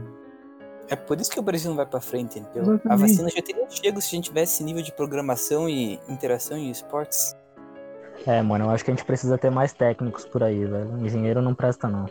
É 0.89 0.95
por 0.95 1.19
isso 1.19 1.31
que 1.31 1.39
o 1.39 1.43
Brasil 1.43 1.69
não 1.69 1.77
vai 1.77 1.85
pra 1.85 1.99
frente, 1.99 2.37
entendeu? 2.39 2.79
A 2.87 2.95
vacina 2.95 3.29
já 3.29 3.41
teria 3.41 3.65
chego 3.69 3.99
se 4.01 4.07
a 4.07 4.15
gente 4.15 4.25
tivesse 4.25 4.53
esse 4.55 4.63
nível 4.63 4.83
de 4.83 4.91
programação 4.91 5.67
e 5.67 5.99
interação 6.07 6.57
em 6.57 6.69
esportes. 6.69 7.35
É, 8.25 8.41
mano, 8.41 8.65
eu 8.65 8.69
acho 8.69 8.83
que 8.85 8.91
a 8.91 8.93
gente 8.95 9.05
precisa 9.05 9.37
ter 9.37 9.49
mais 9.49 9.73
técnicos 9.73 10.25
por 10.25 10.43
aí, 10.43 10.63
velho. 10.65 10.97
Engenheiro 11.05 11.41
não 11.41 11.53
presta, 11.55 11.87
não. 11.87 12.05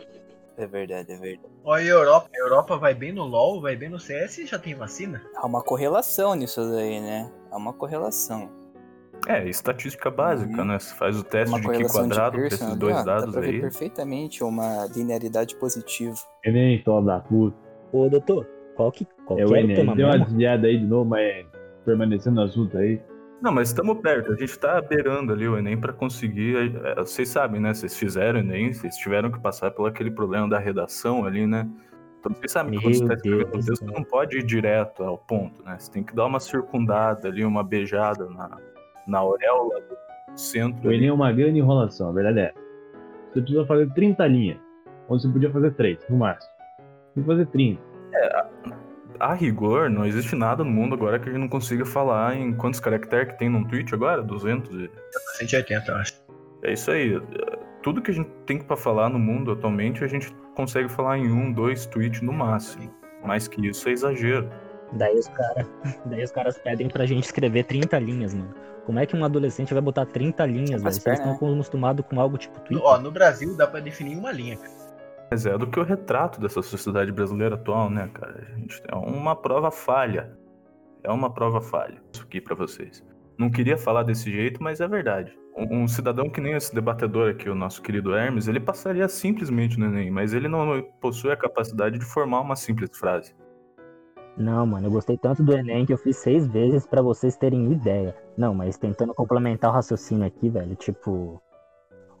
É 0.57 0.65
verdade, 0.67 1.11
é 1.11 1.17
verdade. 1.17 1.53
Olha 1.63 1.83
a 1.83 1.87
Europa. 1.87 2.29
A 2.33 2.37
Europa 2.39 2.77
vai 2.77 2.93
bem 2.93 3.11
no 3.11 3.23
LoL, 3.23 3.61
vai 3.61 3.75
bem 3.75 3.89
no 3.89 3.99
CS 3.99 4.37
e 4.39 4.45
já 4.45 4.57
tem 4.59 4.75
vacina. 4.75 5.21
Há 5.35 5.45
uma 5.45 5.61
correlação 5.61 6.33
nisso 6.35 6.61
daí, 6.71 6.99
né? 7.01 7.29
Há 7.51 7.57
uma 7.57 7.73
correlação. 7.73 8.49
É, 9.27 9.47
estatística 9.49 10.11
básica, 10.11 10.59
Uhum. 10.61 10.65
né? 10.67 10.79
Você 10.79 10.93
faz 10.95 11.17
o 11.17 11.23
teste 11.23 11.49
Uma 11.49 11.59
de 11.59 11.65
Q 11.67 11.71
correlação 11.73 12.01
de 12.03 12.07
quadrado 12.09 12.31
pra 12.31 12.39
Pearson. 12.41 12.55
esses 12.55 12.67
ali, 12.69 12.79
dois 12.79 12.95
Dá 12.97 13.03
dados 13.03 13.31
pra 13.31 13.41
ver 13.41 13.47
aí. 13.49 13.61
perfeitamente 13.61 14.43
uma 14.43 14.85
linearidade 14.95 15.55
positiva. 15.55 16.15
Enem, 16.45 16.77
filho 16.83 17.01
da 17.01 17.19
puta. 17.19 17.57
Ô, 17.91 18.07
doutor, 18.09 18.47
qual 18.75 18.91
que, 18.91 19.05
qual 19.25 19.39
É 19.39 19.45
o 19.45 19.55
Enem. 19.55 19.75
tema 19.75 19.95
Deu 19.95 20.07
uma 20.07 20.19
desviada 20.19 20.67
aí 20.67 20.77
de 20.77 20.85
novo, 20.85 21.09
mas 21.09 21.45
permanecendo 21.83 22.37
no 22.37 22.43
assunto 22.43 22.77
aí. 22.77 23.01
Não, 23.41 23.51
mas 23.51 23.69
estamos 23.69 23.99
perto. 23.99 24.31
A 24.31 24.35
gente 24.35 24.57
tá 24.57 24.81
beirando 24.81 25.33
ali 25.33 25.47
o 25.47 25.57
Enem 25.57 25.77
para 25.77 25.93
conseguir. 25.93 26.75
é, 26.83 26.95
Vocês 26.95 27.29
sabem, 27.29 27.59
né? 27.61 27.73
Vocês 27.73 27.95
fizeram 27.97 28.39
o 28.39 28.43
Enem, 28.43 28.73
vocês 28.73 28.95
tiveram 28.97 29.31
que 29.31 29.39
passar 29.39 29.71
pelo 29.71 29.87
aquele 29.87 30.11
problema 30.11 30.49
da 30.49 30.57
redação 30.57 31.25
ali, 31.25 31.45
né? 31.45 31.67
Então 32.19 32.33
vocês 32.33 32.51
sabem 32.51 32.79
que 32.79 32.83
quando 32.83 32.93
você 32.95 33.03
Meu 33.03 33.07
tá 33.07 33.15
escrevendo 33.15 33.47
um 33.47 33.51
Deus 33.51 33.65
texto, 33.65 33.85
do 33.85 33.93
não 33.93 34.03
pode 34.03 34.37
ir 34.39 34.43
direto 34.43 35.03
ao 35.03 35.17
ponto, 35.17 35.63
né? 35.63 35.75
Você 35.77 35.91
tem 35.91 36.03
que 36.03 36.15
dar 36.15 36.25
uma 36.25 36.39
circundada 36.39 37.27
ali, 37.27 37.45
uma 37.45 37.63
beijada 37.63 38.25
na, 38.29 38.57
na 39.07 39.19
auréola 39.19 39.75
centro. 40.35 40.89
O 40.89 40.91
Enem 40.91 41.09
é 41.09 41.13
uma 41.13 41.31
grande 41.31 41.59
enrolação, 41.59 42.09
a 42.09 42.11
verdade 42.11 42.39
é. 42.39 42.53
Você 43.31 43.41
precisa 43.41 43.65
fazer 43.65 43.93
30 43.93 44.27
linhas, 44.27 44.57
onde 45.07 45.21
você 45.21 45.29
podia 45.29 45.51
fazer 45.51 45.71
3, 45.73 45.99
no 46.09 46.17
máximo. 46.17 46.51
Tem 47.13 47.23
que 47.23 47.29
fazer 47.29 47.45
30. 47.47 47.94
A 49.19 49.33
rigor, 49.33 49.89
não 49.89 50.05
existe 50.05 50.35
nada 50.35 50.63
no 50.63 50.69
mundo 50.69 50.93
agora 50.93 51.17
que 51.17 51.29
a 51.29 51.31
gente 51.31 51.41
não 51.41 51.47
consiga 51.47 51.85
falar 51.85 52.35
em 52.35 52.53
quantos 52.53 52.79
caracteres 52.79 53.31
que 53.33 53.39
tem 53.39 53.49
num 53.49 53.63
tweet 53.63 53.93
agora? 53.93 54.21
200? 54.21 54.69
e- 54.75 54.91
180, 55.37 55.91
eu 55.91 55.95
acho. 55.95 56.13
É 56.63 56.73
isso 56.73 56.91
aí. 56.91 57.21
Tudo 57.81 58.01
que 58.01 58.11
a 58.11 58.13
gente 58.13 58.29
tem 58.45 58.59
pra 58.59 58.75
falar 58.75 59.09
no 59.09 59.19
mundo 59.19 59.51
atualmente, 59.51 60.03
a 60.03 60.07
gente 60.07 60.33
consegue 60.55 60.89
falar 60.89 61.17
em 61.17 61.31
um, 61.31 61.51
dois 61.51 61.85
tweets 61.85 62.21
no 62.21 62.33
máximo. 62.33 62.91
Mais 63.23 63.47
que 63.47 63.65
isso 63.67 63.87
é 63.87 63.91
exagero. 63.93 64.49
Daí 64.93 65.15
os 65.15 65.27
caras 65.29 65.67
daí 66.05 66.23
os 66.23 66.31
caras 66.31 66.57
pedem 66.57 66.89
pra 66.89 67.05
gente 67.05 67.23
escrever 67.23 67.63
30 67.63 67.97
linhas, 67.99 68.33
mano. 68.33 68.53
Como 68.85 68.99
é 68.99 69.05
que 69.05 69.15
um 69.15 69.23
adolescente 69.25 69.73
vai 69.73 69.81
botar 69.81 70.05
30 70.05 70.45
linhas, 70.45 70.83
velho? 70.83 70.93
Vocês 70.93 71.19
estão 71.19 71.33
acostumados 71.33 72.05
com 72.07 72.19
algo 72.19 72.37
tipo 72.37 72.59
Twitter? 72.59 72.85
Ó, 72.85 72.99
no 72.99 73.11
Brasil 73.11 73.55
dá 73.55 73.65
pra 73.65 73.79
definir 73.79 74.15
uma 74.17 74.31
linha, 74.31 74.57
cara. 74.57 74.84
Mas 75.29 75.45
é 75.45 75.57
do 75.57 75.67
que 75.67 75.79
o 75.79 75.83
retrato 75.83 76.39
dessa 76.39 76.61
sociedade 76.61 77.11
brasileira 77.11 77.55
atual, 77.55 77.89
né, 77.89 78.09
cara? 78.13 78.45
Gente 78.55 78.81
é 78.87 78.95
uma 78.95 79.35
prova 79.35 79.71
falha. 79.71 80.37
É 81.03 81.11
uma 81.11 81.33
prova 81.33 81.61
falha. 81.61 82.01
Isso 82.13 82.23
aqui 82.23 82.39
pra 82.39 82.55
vocês. 82.55 83.03
Não 83.37 83.49
queria 83.49 83.77
falar 83.77 84.03
desse 84.03 84.31
jeito, 84.31 84.63
mas 84.63 84.79
é 84.79 84.87
verdade. 84.87 85.37
Um, 85.55 85.83
um 85.83 85.87
cidadão 85.87 86.29
que 86.29 86.41
nem 86.41 86.53
esse 86.53 86.73
debatedor 86.73 87.29
aqui, 87.29 87.49
o 87.49 87.55
nosso 87.55 87.81
querido 87.81 88.15
Hermes, 88.15 88.47
ele 88.47 88.59
passaria 88.59 89.07
simplesmente 89.07 89.79
no 89.79 89.85
Enem, 89.85 90.11
mas 90.11 90.33
ele 90.33 90.47
não 90.47 90.81
possui 91.01 91.31
a 91.31 91.37
capacidade 91.37 91.97
de 91.99 92.05
formar 92.05 92.41
uma 92.41 92.55
simples 92.55 92.97
frase. 92.97 93.35
Não, 94.37 94.65
mano, 94.65 94.87
eu 94.87 94.91
gostei 94.91 95.17
tanto 95.17 95.43
do 95.43 95.53
Enem 95.53 95.85
que 95.85 95.93
eu 95.93 95.97
fiz 95.97 96.17
seis 96.17 96.45
vezes 96.47 96.85
pra 96.85 97.01
vocês 97.01 97.37
terem 97.37 97.71
ideia. 97.71 98.15
Não, 98.37 98.53
mas 98.53 98.77
tentando 98.77 99.13
complementar 99.13 99.71
o 99.71 99.73
raciocínio 99.73 100.25
aqui, 100.25 100.49
velho, 100.49 100.75
tipo. 100.75 101.41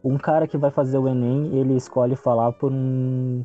Um 0.05 0.17
cara 0.19 0.47
que 0.47 0.57
vai 0.57 0.69
fazer 0.69 0.97
o 0.99 1.07
Enem, 1.07 1.57
ele 1.59 1.75
escolhe 1.75 2.15
falar 2.15 2.51
por 2.53 2.71
um. 2.71 3.43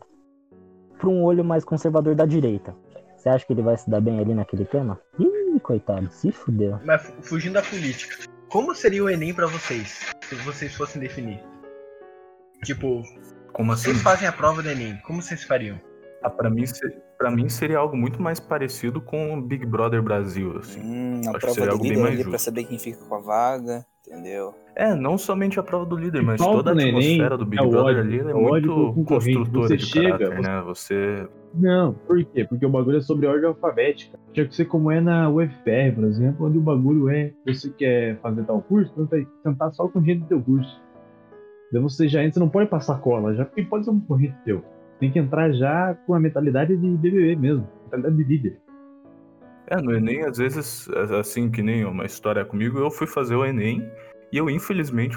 por 0.98 1.08
um 1.08 1.24
olho 1.24 1.42
mais 1.42 1.64
conservador 1.64 2.14
da 2.14 2.26
direita. 2.26 2.74
Você 3.16 3.28
acha 3.30 3.46
que 3.46 3.52
ele 3.52 3.62
vai 3.62 3.76
se 3.76 3.88
dar 3.88 4.00
bem 4.00 4.18
ali 4.18 4.34
naquele 4.34 4.64
tema? 4.66 5.00
Ih, 5.18 5.58
coitado, 5.60 6.10
se 6.12 6.30
fudeu. 6.30 6.78
Mas 6.84 7.02
fu- 7.02 7.12
fugindo 7.22 7.54
da 7.54 7.62
política. 7.62 8.16
Como 8.50 8.74
seria 8.74 9.02
o 9.04 9.08
Enem 9.08 9.32
pra 9.32 9.46
vocês? 9.46 10.10
Se 10.22 10.34
vocês 10.36 10.74
fossem 10.74 11.00
definir. 11.00 11.42
Tipo, 12.64 13.02
Como 13.52 13.72
assim? 13.72 13.90
vocês 13.90 14.02
fazem 14.02 14.28
a 14.28 14.32
prova 14.32 14.62
do 14.62 14.68
Enem, 14.68 14.98
como 15.06 15.22
vocês 15.22 15.42
fariam? 15.44 15.80
Ah, 16.22 16.28
pra, 16.28 16.50
mim, 16.50 16.64
pra 17.16 17.30
mim 17.30 17.48
seria 17.48 17.78
algo 17.78 17.96
muito 17.96 18.20
mais 18.20 18.38
parecido 18.38 19.00
com 19.00 19.38
o 19.38 19.40
Big 19.40 19.64
Brother 19.64 20.02
Brasil, 20.02 20.58
assim. 20.58 20.80
Hum, 20.82 21.20
a 21.26 21.30
Acho 21.30 21.32
que 21.32 21.38
prova 21.40 21.54
seria 21.54 21.68
do 21.68 21.72
algo 21.72 21.82
bem 21.82 21.90
líder 21.92 22.02
mais 22.02 22.14
ali 22.14 22.22
pra 22.24 22.32
justo. 22.32 22.44
saber 22.44 22.64
quem 22.64 22.78
fica 22.78 23.02
com 23.06 23.14
a 23.14 23.20
vaga, 23.20 23.86
entendeu? 24.06 24.54
É, 24.76 24.94
não 24.94 25.18
somente 25.18 25.58
a 25.58 25.62
prova 25.62 25.84
do 25.84 25.96
líder, 25.96 26.22
mas 26.22 26.40
toda 26.40 26.70
a 26.70 26.74
atmosfera 26.74 27.36
do 27.36 27.44
Big 27.44 27.62
é 27.62 27.66
Brother 27.66 27.84
ódio, 27.98 28.00
ali 28.00 28.18
é, 28.18 28.30
é 28.30 28.34
muito 28.34 28.94
construtora 29.04 29.68
Você 29.68 29.76
de 29.76 29.86
chega, 29.86 30.18
caráter, 30.18 30.36
você- 30.36 30.48
né? 30.48 30.62
Você 30.62 31.28
Não, 31.54 31.92
por 31.92 32.24
quê? 32.24 32.44
Porque 32.44 32.64
o 32.64 32.70
bagulho 32.70 32.98
é 32.98 33.00
sobre 33.00 33.26
ordem 33.26 33.46
alfabética. 33.48 34.18
Tinha 34.32 34.46
que 34.46 34.54
ser 34.54 34.66
como 34.66 34.90
é 34.90 35.00
na 35.00 35.28
UFR, 35.28 35.92
por 35.94 36.04
exemplo, 36.04 36.46
onde 36.46 36.58
o 36.58 36.60
bagulho 36.62 37.08
é 37.10 37.32
você 37.46 37.68
quer 37.70 38.16
fazer 38.20 38.44
tal 38.44 38.62
curso, 38.62 38.90
então 38.92 39.06
tem 39.06 39.24
que 39.24 39.30
sentar 39.42 39.72
só 39.72 39.88
com 39.88 40.02
gente 40.02 40.20
do 40.20 40.26
teu 40.28 40.40
curso. 40.40 40.80
Daí 41.72 41.82
você 41.82 42.08
já 42.08 42.20
entra, 42.20 42.34
você 42.34 42.40
não 42.40 42.48
pode 42.48 42.68
passar 42.70 43.00
cola, 43.00 43.34
já 43.34 43.44
porque 43.44 43.62
pode 43.62 43.84
ser 43.84 43.90
um 43.90 44.00
concorrente 44.00 44.36
teu. 44.44 44.62
Tem 44.98 45.10
que 45.10 45.18
entrar 45.18 45.52
já 45.52 45.94
com 46.06 46.14
a 46.14 46.20
mentalidade 46.20 46.76
de 46.76 46.88
BBB 46.96 47.34
mesmo, 47.36 47.66
mentalidade 47.84 48.16
de 48.16 48.24
líder. 48.24 48.60
É, 49.70 49.80
no 49.80 49.94
Enem, 49.94 50.24
às 50.24 50.38
vezes, 50.38 50.88
assim 51.18 51.48
que 51.48 51.62
nem 51.62 51.84
uma 51.84 52.04
história 52.04 52.44
comigo, 52.44 52.78
eu 52.78 52.90
fui 52.90 53.06
fazer 53.06 53.36
o 53.36 53.44
Enem 53.46 53.88
e 54.32 54.36
eu, 54.36 54.50
infelizmente, 54.50 55.16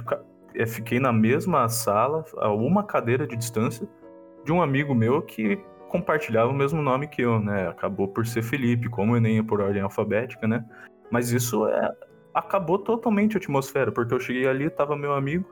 eh, 0.54 0.66
fiquei 0.68 1.00
na 1.00 1.12
mesma 1.12 1.68
sala, 1.68 2.24
a 2.38 2.54
uma 2.54 2.84
cadeira 2.84 3.26
de 3.26 3.36
distância, 3.36 3.88
de 4.46 4.52
um 4.52 4.62
amigo 4.62 4.94
meu 4.94 5.24
que 5.24 5.58
compartilhava 5.90 6.52
o 6.52 6.54
mesmo 6.54 6.84
nome 6.84 7.08
que 7.08 7.24
eu, 7.24 7.40
né? 7.40 7.68
Acabou 7.68 8.08
por 8.08 8.28
ser 8.28 8.44
Felipe, 8.44 8.90
como 8.90 9.14
o 9.14 9.18
Enem 9.18 9.40
é 9.40 9.44
por 9.44 9.60
ordem 9.60 9.82
alfabética, 9.82 10.48
né? 10.48 10.64
Mas 11.10 11.32
isso 11.32 11.68
é, 11.68 11.92
acabou 12.32 12.78
totalmente 12.78 13.36
a 13.36 13.40
atmosfera, 13.40 13.92
porque 13.92 14.14
eu 14.14 14.20
cheguei 14.20 14.48
ali, 14.48 14.70
tava 14.70 14.96
meu 14.96 15.14
amigo, 15.14 15.50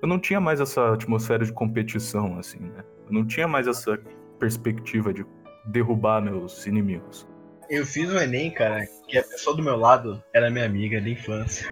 eu 0.00 0.08
não 0.08 0.18
tinha 0.18 0.40
mais 0.40 0.58
essa 0.58 0.94
atmosfera 0.94 1.44
de 1.44 1.52
competição, 1.52 2.38
assim, 2.38 2.60
né? 2.60 2.82
Eu 3.06 3.12
não 3.12 3.26
tinha 3.26 3.46
mais 3.46 3.66
essa 3.66 3.98
perspectiva 4.38 5.12
de 5.12 5.26
derrubar 5.66 6.22
meus 6.22 6.66
inimigos. 6.66 7.28
Eu 7.68 7.84
fiz 7.84 8.10
o 8.10 8.18
Enem, 8.18 8.50
cara, 8.50 8.84
que 9.06 9.18
a 9.18 9.22
pessoa 9.22 9.54
do 9.54 9.62
meu 9.62 9.76
lado 9.76 10.22
era 10.34 10.50
minha 10.50 10.64
amiga 10.64 11.00
de 11.00 11.12
infância. 11.12 11.68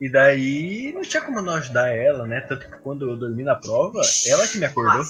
E 0.00 0.08
daí 0.10 0.92
não 0.92 1.02
tinha 1.02 1.22
como 1.22 1.40
não 1.40 1.54
ajudar 1.54 1.88
ela, 1.88 2.26
né? 2.26 2.40
Tanto 2.40 2.68
que 2.68 2.76
quando 2.78 3.08
eu 3.08 3.16
dormi 3.16 3.44
na 3.44 3.54
prova, 3.54 4.00
ela 4.28 4.46
que 4.46 4.58
me 4.58 4.66
acordou. 4.66 5.02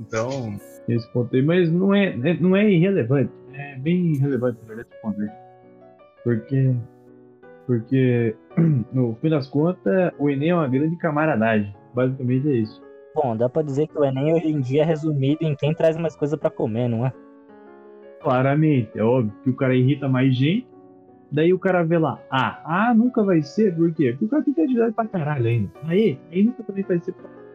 Então, 0.00 0.56
Esse 0.88 1.06
ponto 1.12 1.34
aí, 1.36 1.42
mas 1.42 1.70
não 1.70 1.94
é, 1.94 2.08
é- 2.08 2.40
não 2.40 2.56
é 2.56 2.68
irrelevante. 2.68 3.30
É 3.52 3.76
bem 3.76 4.14
irrelevante, 4.14 4.58
na 4.62 4.68
verdade, 4.68 4.88
esse 4.90 5.02
ponto 5.02 5.20
aí. 5.20 5.28
Porque, 6.24 6.74
porque, 7.66 8.36
no 8.92 9.16
fim 9.20 9.28
das 9.30 9.46
contas, 9.48 10.12
o 10.18 10.30
Enem 10.30 10.50
é 10.50 10.54
uma 10.54 10.68
grande 10.68 10.96
camaradagem. 10.96 11.74
Basicamente 11.94 12.48
é 12.48 12.52
isso. 12.54 12.82
Bom, 13.14 13.36
dá 13.36 13.48
pra 13.48 13.62
dizer 13.62 13.88
que 13.88 13.98
o 13.98 14.04
Enem 14.04 14.32
hoje 14.34 14.48
em 14.48 14.60
dia 14.60 14.82
é 14.82 14.84
resumido 14.84 15.44
em 15.44 15.54
quem 15.54 15.74
traz 15.74 15.96
mais 15.96 16.16
coisa 16.16 16.36
pra 16.36 16.50
comer, 16.50 16.88
não 16.88 17.04
é? 17.04 17.12
Claramente, 18.20 18.90
é 18.98 19.02
óbvio 19.02 19.32
que 19.42 19.50
o 19.50 19.56
cara 19.56 19.74
irrita 19.74 20.08
mais 20.08 20.36
gente. 20.36 20.68
Daí 21.32 21.54
o 21.54 21.58
cara 21.58 21.84
vê 21.84 21.96
lá, 21.96 22.20
ah, 22.30 22.60
ah, 22.64 22.94
nunca 22.94 23.22
vai 23.22 23.40
ser, 23.40 23.74
por 23.76 23.92
quê? 23.94 24.10
Porque 24.10 24.24
o 24.24 24.28
cara 24.28 24.42
tem 24.42 24.52
criatividade 24.52 24.94
pra 24.94 25.06
caralho 25.06 25.46
ainda. 25.46 25.70
Aí, 25.84 26.18
aí 26.30 26.42
nunca 26.42 26.62
também 26.64 26.82
vai 26.82 26.98
ser 26.98 27.14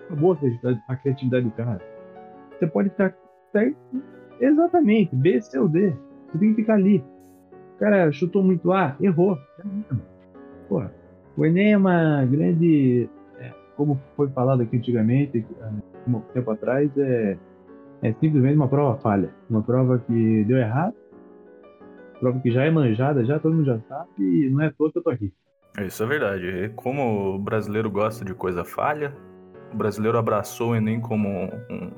uma 0.09 0.19
boa 0.19 0.35
criatividade, 0.37 0.81
a 0.87 0.95
criatividade 0.95 1.45
do 1.45 1.51
cara. 1.51 1.81
Você 2.51 2.67
pode 2.67 2.89
ficar 2.89 3.13
certo, 3.51 3.77
exatamente, 4.39 5.13
B, 5.15 5.41
C 5.41 5.59
ou 5.59 5.67
D. 5.67 5.93
Você 6.31 6.37
tem 6.37 6.49
que 6.51 6.61
ficar 6.61 6.75
ali. 6.75 7.03
O 7.75 7.79
cara 7.79 8.11
chutou 8.13 8.41
muito 8.41 8.71
A, 8.71 8.95
errou. 9.01 9.37
Porra, 10.69 10.91
o 11.35 11.45
Enem 11.45 11.73
é 11.73 11.77
uma 11.77 12.25
grande, 12.25 13.09
é, 13.37 13.51
como 13.75 13.99
foi 14.15 14.29
falado 14.29 14.61
aqui 14.61 14.77
antigamente, 14.77 15.45
um 16.07 16.21
tempo 16.33 16.51
atrás, 16.51 16.89
é 16.97 17.37
é 18.05 18.13
simplesmente 18.13 18.55
uma 18.55 18.67
prova 18.67 18.97
falha. 18.99 19.29
Uma 19.49 19.61
prova 19.61 19.99
que 19.99 20.43
deu 20.45 20.57
errado. 20.57 20.93
Prova 22.19 22.39
que 22.39 22.49
já 22.51 22.63
é 22.63 22.71
manjada, 22.71 23.25
já 23.25 23.39
todo 23.39 23.53
mundo 23.53 23.65
já 23.65 23.79
sabe, 23.89 24.09
e 24.19 24.49
não 24.49 24.61
é 24.61 24.69
toa 24.71 24.91
que 24.91 24.97
eu 24.97 25.03
tô 25.03 25.09
aqui. 25.09 25.33
Isso 25.81 26.01
é 26.01 26.05
verdade. 26.05 26.45
E 26.47 26.69
como 26.69 27.35
o 27.35 27.39
brasileiro 27.39 27.89
gosta 27.91 28.23
de 28.23 28.33
coisa 28.33 28.63
falha, 28.63 29.13
o 29.73 29.75
brasileiro 29.75 30.17
abraçou 30.17 30.71
o 30.71 30.75
Enem 30.75 31.01
como 31.01 31.27
um, 31.27 31.91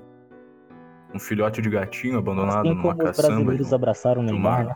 um- 1.14 1.20
filhote 1.20 1.62
de 1.62 1.70
gatinho 1.70 2.18
abandonado 2.18 2.60
Assim 2.60 2.70
numa 2.70 2.82
como 2.82 2.94
os 2.94 2.98
caçamba 3.04 3.28
de, 3.30 3.34
brasileiros 3.44 3.72
um- 3.72 3.76
abraçaram 3.76 4.22
o 4.22 4.26
de 4.26 4.32
Neymar, 4.34 4.66
né? 4.66 4.76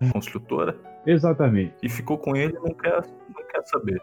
uma 0.00 0.12
construtora 0.12 0.76
Exatamente. 1.06 1.74
e 1.82 1.88
ficou 1.88 2.18
com 2.18 2.36
ele 2.36 2.54
e 2.56 2.68
não 2.68 2.74
quer, 2.74 3.00
não 3.36 3.46
quer 3.48 3.62
saber. 3.66 4.00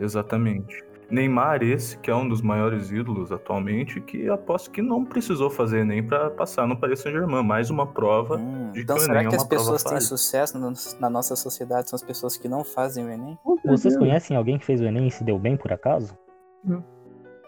Exatamente. 0.00 0.82
Neymar, 1.12 1.62
esse 1.62 1.98
que 1.98 2.10
é 2.10 2.14
um 2.16 2.26
dos 2.26 2.40
maiores 2.40 2.90
ídolos 2.90 3.30
atualmente, 3.30 4.00
que 4.00 4.28
aposto 4.30 4.70
que 4.70 4.80
não 4.80 5.04
precisou 5.04 5.50
fazer 5.50 5.80
Enem 5.80 6.02
pra 6.02 6.30
passar 6.30 6.66
no 6.66 6.74
Paris 6.74 7.00
Saint-Germain. 7.00 7.42
Mais 7.44 7.68
uma 7.68 7.86
prova 7.86 8.36
Hum, 8.38 8.70
de 8.72 8.80
então 8.80 8.96
que 8.96 9.02
o 9.02 9.04
será 9.04 9.20
Enem 9.20 9.28
que 9.28 9.34
é 9.34 9.38
as 9.38 9.44
pessoas 9.46 9.84
têm 9.84 10.00
sucesso 10.00 10.58
na, 10.58 10.72
na 11.00 11.10
nossa 11.10 11.36
sociedade 11.36 11.90
são 11.90 11.96
as 11.96 12.02
pessoas 12.02 12.38
que 12.38 12.48
não 12.48 12.64
fazem 12.64 13.04
o 13.04 13.10
Enem? 13.10 13.38
Vocês 13.66 13.94
conhecem 13.96 14.36
alguém 14.36 14.58
que 14.58 14.64
fez 14.64 14.80
o 14.80 14.84
Enem 14.84 15.06
e 15.06 15.10
se 15.10 15.22
deu 15.22 15.38
bem 15.38 15.54
por 15.56 15.70
acaso? 15.70 16.16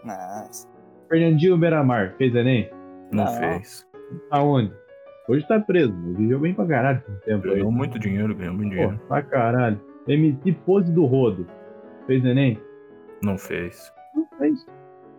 Nossa. 0.03 0.67
Fernandinho 1.09 1.57
Beiramar 1.57 2.13
fez 2.17 2.35
Enem? 2.35 2.69
Não, 3.11 3.25
Não. 3.25 3.33
fez. 3.33 3.85
Aonde? 4.29 4.71
Hoje 5.27 5.47
tá 5.47 5.59
preso, 5.59 5.91
mas 5.91 6.17
viveu 6.17 6.39
bem 6.39 6.53
pra 6.53 6.67
caralho 6.67 7.01
com 7.03 7.11
o 7.13 7.15
tempo 7.15 7.47
aí. 7.47 7.55
Ganhou 7.55 7.71
muito 7.71 7.97
dinheiro, 7.97 8.35
ganhou 8.35 8.53
muito 8.53 8.69
Pô, 8.69 8.75
dinheiro. 8.75 8.99
pra 9.07 9.23
caralho. 9.23 9.81
MC 10.07 10.51
Pose 10.65 10.91
do 10.91 11.05
Rodo. 11.05 11.47
Fez 12.05 12.23
Enem? 12.23 12.59
Não 13.25 13.37
fez. 13.39 13.91
Não 14.15 14.27
fez. 14.37 14.65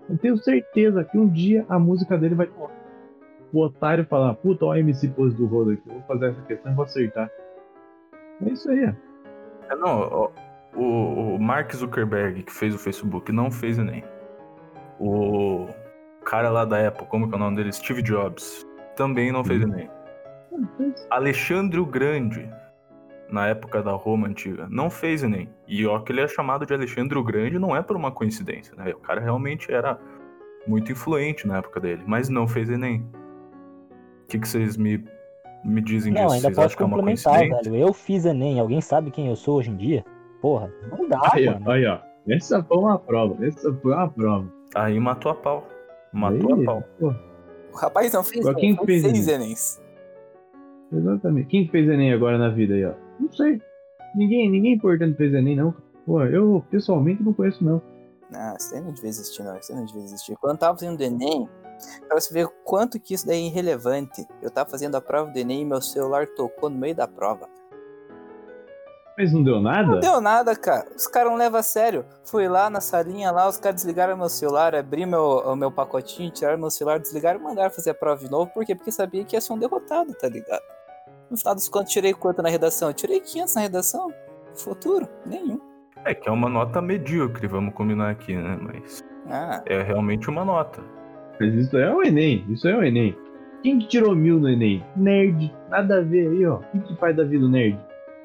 Eu 0.08 0.16
tenho 0.18 0.36
certeza 0.38 1.02
que 1.02 1.18
um 1.18 1.28
dia 1.28 1.66
a 1.68 1.78
música 1.78 2.16
dele 2.16 2.36
vai 2.36 2.46
tocar. 2.46 2.74
O 3.52 3.60
otário 3.62 4.04
falar, 4.06 4.34
puta, 4.34 4.64
ó, 4.64 4.70
o 4.70 4.74
MC 4.76 5.08
Pose 5.08 5.36
do 5.36 5.46
Rodo 5.46 5.72
aqui. 5.72 5.82
Eu 5.88 5.94
vou 5.94 6.02
fazer 6.02 6.30
essa 6.30 6.42
questão 6.42 6.70
e 6.72 6.74
vou 6.74 6.84
acertar. 6.84 7.30
É 8.44 8.48
isso 8.50 8.70
aí, 8.70 8.84
ó. 8.86 9.72
É, 9.72 9.76
não, 9.76 10.30
o, 10.76 11.34
o 11.34 11.38
Mark 11.40 11.74
Zuckerberg, 11.74 12.44
que 12.44 12.52
fez 12.52 12.74
o 12.74 12.78
Facebook, 12.78 13.32
não 13.32 13.50
fez 13.50 13.78
Enem. 13.78 14.04
O 15.00 15.66
cara 16.24 16.50
lá 16.50 16.64
da 16.64 16.86
Apple, 16.86 17.06
como 17.06 17.28
que 17.28 17.34
é 17.34 17.36
o 17.36 17.40
nome 17.40 17.56
dele? 17.56 17.72
Steve 17.72 18.02
Jobs, 18.02 18.64
também 18.94 19.32
não 19.32 19.44
fez 19.44 19.62
Uhum. 19.62 19.72
Enem. 19.72 19.90
Alexandre 21.10 21.80
o 21.80 21.86
Grande, 21.86 22.48
na 23.30 23.48
época 23.48 23.82
da 23.82 23.92
Roma 23.92 24.28
antiga, 24.28 24.66
não 24.70 24.88
fez 24.88 25.22
Enem. 25.22 25.48
E 25.66 25.84
ó, 25.86 25.98
que 26.00 26.12
ele 26.12 26.20
é 26.20 26.28
chamado 26.28 26.64
de 26.66 26.72
Alexandre 26.72 27.18
o 27.18 27.24
Grande 27.24 27.58
não 27.58 27.74
é 27.76 27.82
por 27.82 27.96
uma 27.96 28.10
coincidência, 28.12 28.74
né? 28.76 28.92
O 28.94 28.98
cara 29.00 29.20
realmente 29.20 29.70
era 29.72 29.98
muito 30.66 30.90
influente 30.92 31.46
na 31.46 31.58
época 31.58 31.80
dele, 31.80 32.02
mas 32.06 32.28
não 32.28 32.46
fez 32.46 32.68
Enem. 32.70 33.04
O 34.24 34.26
que, 34.28 34.38
que 34.38 34.48
vocês 34.48 34.76
me, 34.76 35.04
me 35.64 35.80
dizem 35.80 36.12
Não, 36.12 36.22
disso? 36.26 36.34
ainda 36.34 36.50
Vocês 36.54 36.74
que 36.74 36.82
é 36.82 36.86
uma 36.86 36.96
complementar, 36.96 37.34
coincidência? 37.38 37.70
velho. 37.72 37.82
Eu 37.88 37.92
fiz 37.92 38.24
Enem, 38.24 38.58
alguém 38.60 38.80
sabe 38.80 39.10
quem 39.10 39.28
eu 39.28 39.36
sou 39.36 39.58
hoje 39.58 39.70
em 39.70 39.76
dia? 39.76 40.04
Porra, 40.40 40.72
não 40.90 41.08
dá, 41.08 41.20
Aí, 41.32 41.48
ó, 41.48 41.52
mano. 41.54 41.70
aí, 41.70 41.86
ó. 41.86 41.98
Essa 42.28 42.62
foi 42.64 42.76
uma 42.78 42.98
prova. 42.98 43.44
Essa 43.46 43.72
foi 43.74 43.92
uma 43.92 44.08
prova. 44.08 44.52
Aí 44.74 44.98
matou 44.98 45.30
a 45.32 45.34
pau. 45.36 45.66
Matou 46.12 46.54
Aí, 46.56 46.62
a 46.62 46.66
pau. 46.66 46.84
pô, 46.98 47.14
O 47.72 47.76
rapaz 47.76 48.12
não 48.12 48.24
fez, 48.24 48.40
Agora, 48.46 48.60
quem 48.60 48.76
fez 48.84 49.02
seis? 49.02 49.28
Enems. 49.28 49.82
exatamente. 50.92 51.46
Quem 51.48 51.68
fez 51.68 51.88
Enem 51.88 52.12
agora 52.12 52.36
na 52.38 52.48
vida 52.48 52.74
aí, 52.74 52.84
ó? 52.84 52.92
Não 53.20 53.32
sei. 53.32 53.60
Ninguém, 54.14 54.50
ninguém 54.50 54.74
importante 54.74 55.16
fez 55.16 55.32
Enem, 55.34 55.56
não. 55.56 55.74
Pô, 56.04 56.22
eu 56.24 56.64
pessoalmente 56.70 57.22
não 57.22 57.32
conheço, 57.32 57.64
não. 57.64 57.82
Ah, 58.34 58.56
isso 58.58 58.72
daí 58.72 58.80
não 58.80 58.92
devia 58.92 59.10
existir, 59.10 59.42
não. 59.42 59.52
Daí 59.52 59.76
não 59.76 59.84
devia 59.84 60.02
existir. 60.04 60.36
Quando 60.36 60.52
eu 60.54 60.58
tava 60.58 60.78
fazendo 60.78 60.98
o 60.98 61.02
Enem, 61.02 61.48
pra 62.08 62.18
você 62.20 62.32
ver 62.32 62.46
o 62.46 62.52
quanto 62.64 62.98
que 62.98 63.14
isso 63.14 63.26
daí 63.26 63.42
é 63.42 63.46
irrelevante, 63.46 64.26
eu 64.42 64.50
tava 64.50 64.68
fazendo 64.70 64.94
a 64.96 65.00
prova 65.00 65.30
do 65.30 65.38
Enem 65.38 65.62
e 65.62 65.64
meu 65.64 65.80
celular 65.80 66.26
tocou 66.28 66.70
no 66.70 66.76
meio 66.78 66.94
da 66.94 67.06
prova. 67.06 67.48
Mas 69.18 69.32
não 69.32 69.42
deu 69.42 69.54
Não 69.54 69.62
nada? 69.62 69.98
deu 69.98 70.20
nada, 70.20 70.54
cara. 70.54 70.86
Os 70.94 71.06
caras 71.06 71.30
não 71.30 71.38
levam 71.38 71.58
a 71.58 71.62
sério. 71.62 72.04
Fui 72.24 72.46
lá 72.48 72.68
na 72.68 72.82
salinha 72.82 73.30
lá, 73.30 73.48
os 73.48 73.56
caras 73.56 73.76
desligaram 73.76 74.14
meu 74.14 74.28
celular, 74.28 74.74
abri 74.74 75.06
meu, 75.06 75.38
o 75.38 75.56
meu 75.56 75.72
pacotinho, 75.72 76.30
tiraram 76.30 76.58
meu 76.58 76.70
celular, 76.70 76.98
desligaram 77.00 77.40
e 77.40 77.42
mandaram 77.42 77.70
fazer 77.70 77.90
a 77.90 77.94
prova 77.94 78.22
de 78.22 78.30
novo. 78.30 78.50
Por 78.52 78.64
quê? 78.66 78.74
Porque 78.74 78.92
sabia 78.92 79.24
que 79.24 79.34
ia 79.34 79.40
ser 79.40 79.54
um 79.54 79.58
derrotado, 79.58 80.12
tá 80.14 80.28
ligado? 80.28 80.62
No 81.30 81.36
final 81.36 81.54
dos 81.54 81.68
contos, 81.68 81.92
tirei 81.92 82.12
quanto 82.14 82.42
na 82.42 82.48
redação? 82.48 82.88
Eu 82.88 82.94
tirei 82.94 83.20
500 83.20 83.54
na 83.54 83.60
redação. 83.62 84.12
Futuro? 84.54 85.08
Nenhum. 85.26 85.60
É 86.04 86.14
que 86.14 86.28
é 86.28 86.32
uma 86.32 86.48
nota 86.48 86.80
medíocre, 86.80 87.46
vamos 87.48 87.74
combinar 87.74 88.10
aqui, 88.10 88.34
né? 88.34 88.58
Mas 88.60 89.04
Ah, 89.28 89.62
é 89.66 89.82
realmente 89.82 90.30
uma 90.30 90.44
nota. 90.44 90.80
Mas 91.40 91.52
isso 91.54 91.76
é 91.76 91.92
o 91.92 92.02
Enem. 92.02 92.44
Isso 92.48 92.66
é 92.68 92.76
o 92.76 92.82
Enem. 92.82 93.16
Quem 93.62 93.78
que 93.80 93.88
tirou 93.88 94.14
mil 94.14 94.38
no 94.38 94.48
Enem? 94.48 94.84
Nerd. 94.96 95.52
Nada 95.68 95.98
a 95.98 96.00
ver 96.00 96.28
aí, 96.28 96.46
ó. 96.46 96.56
O 96.58 96.60
que, 96.60 96.78
que 96.80 96.96
faz 97.00 97.16
da 97.16 97.24
vida 97.24 97.44
o 97.44 97.48
nerd? 97.48 97.78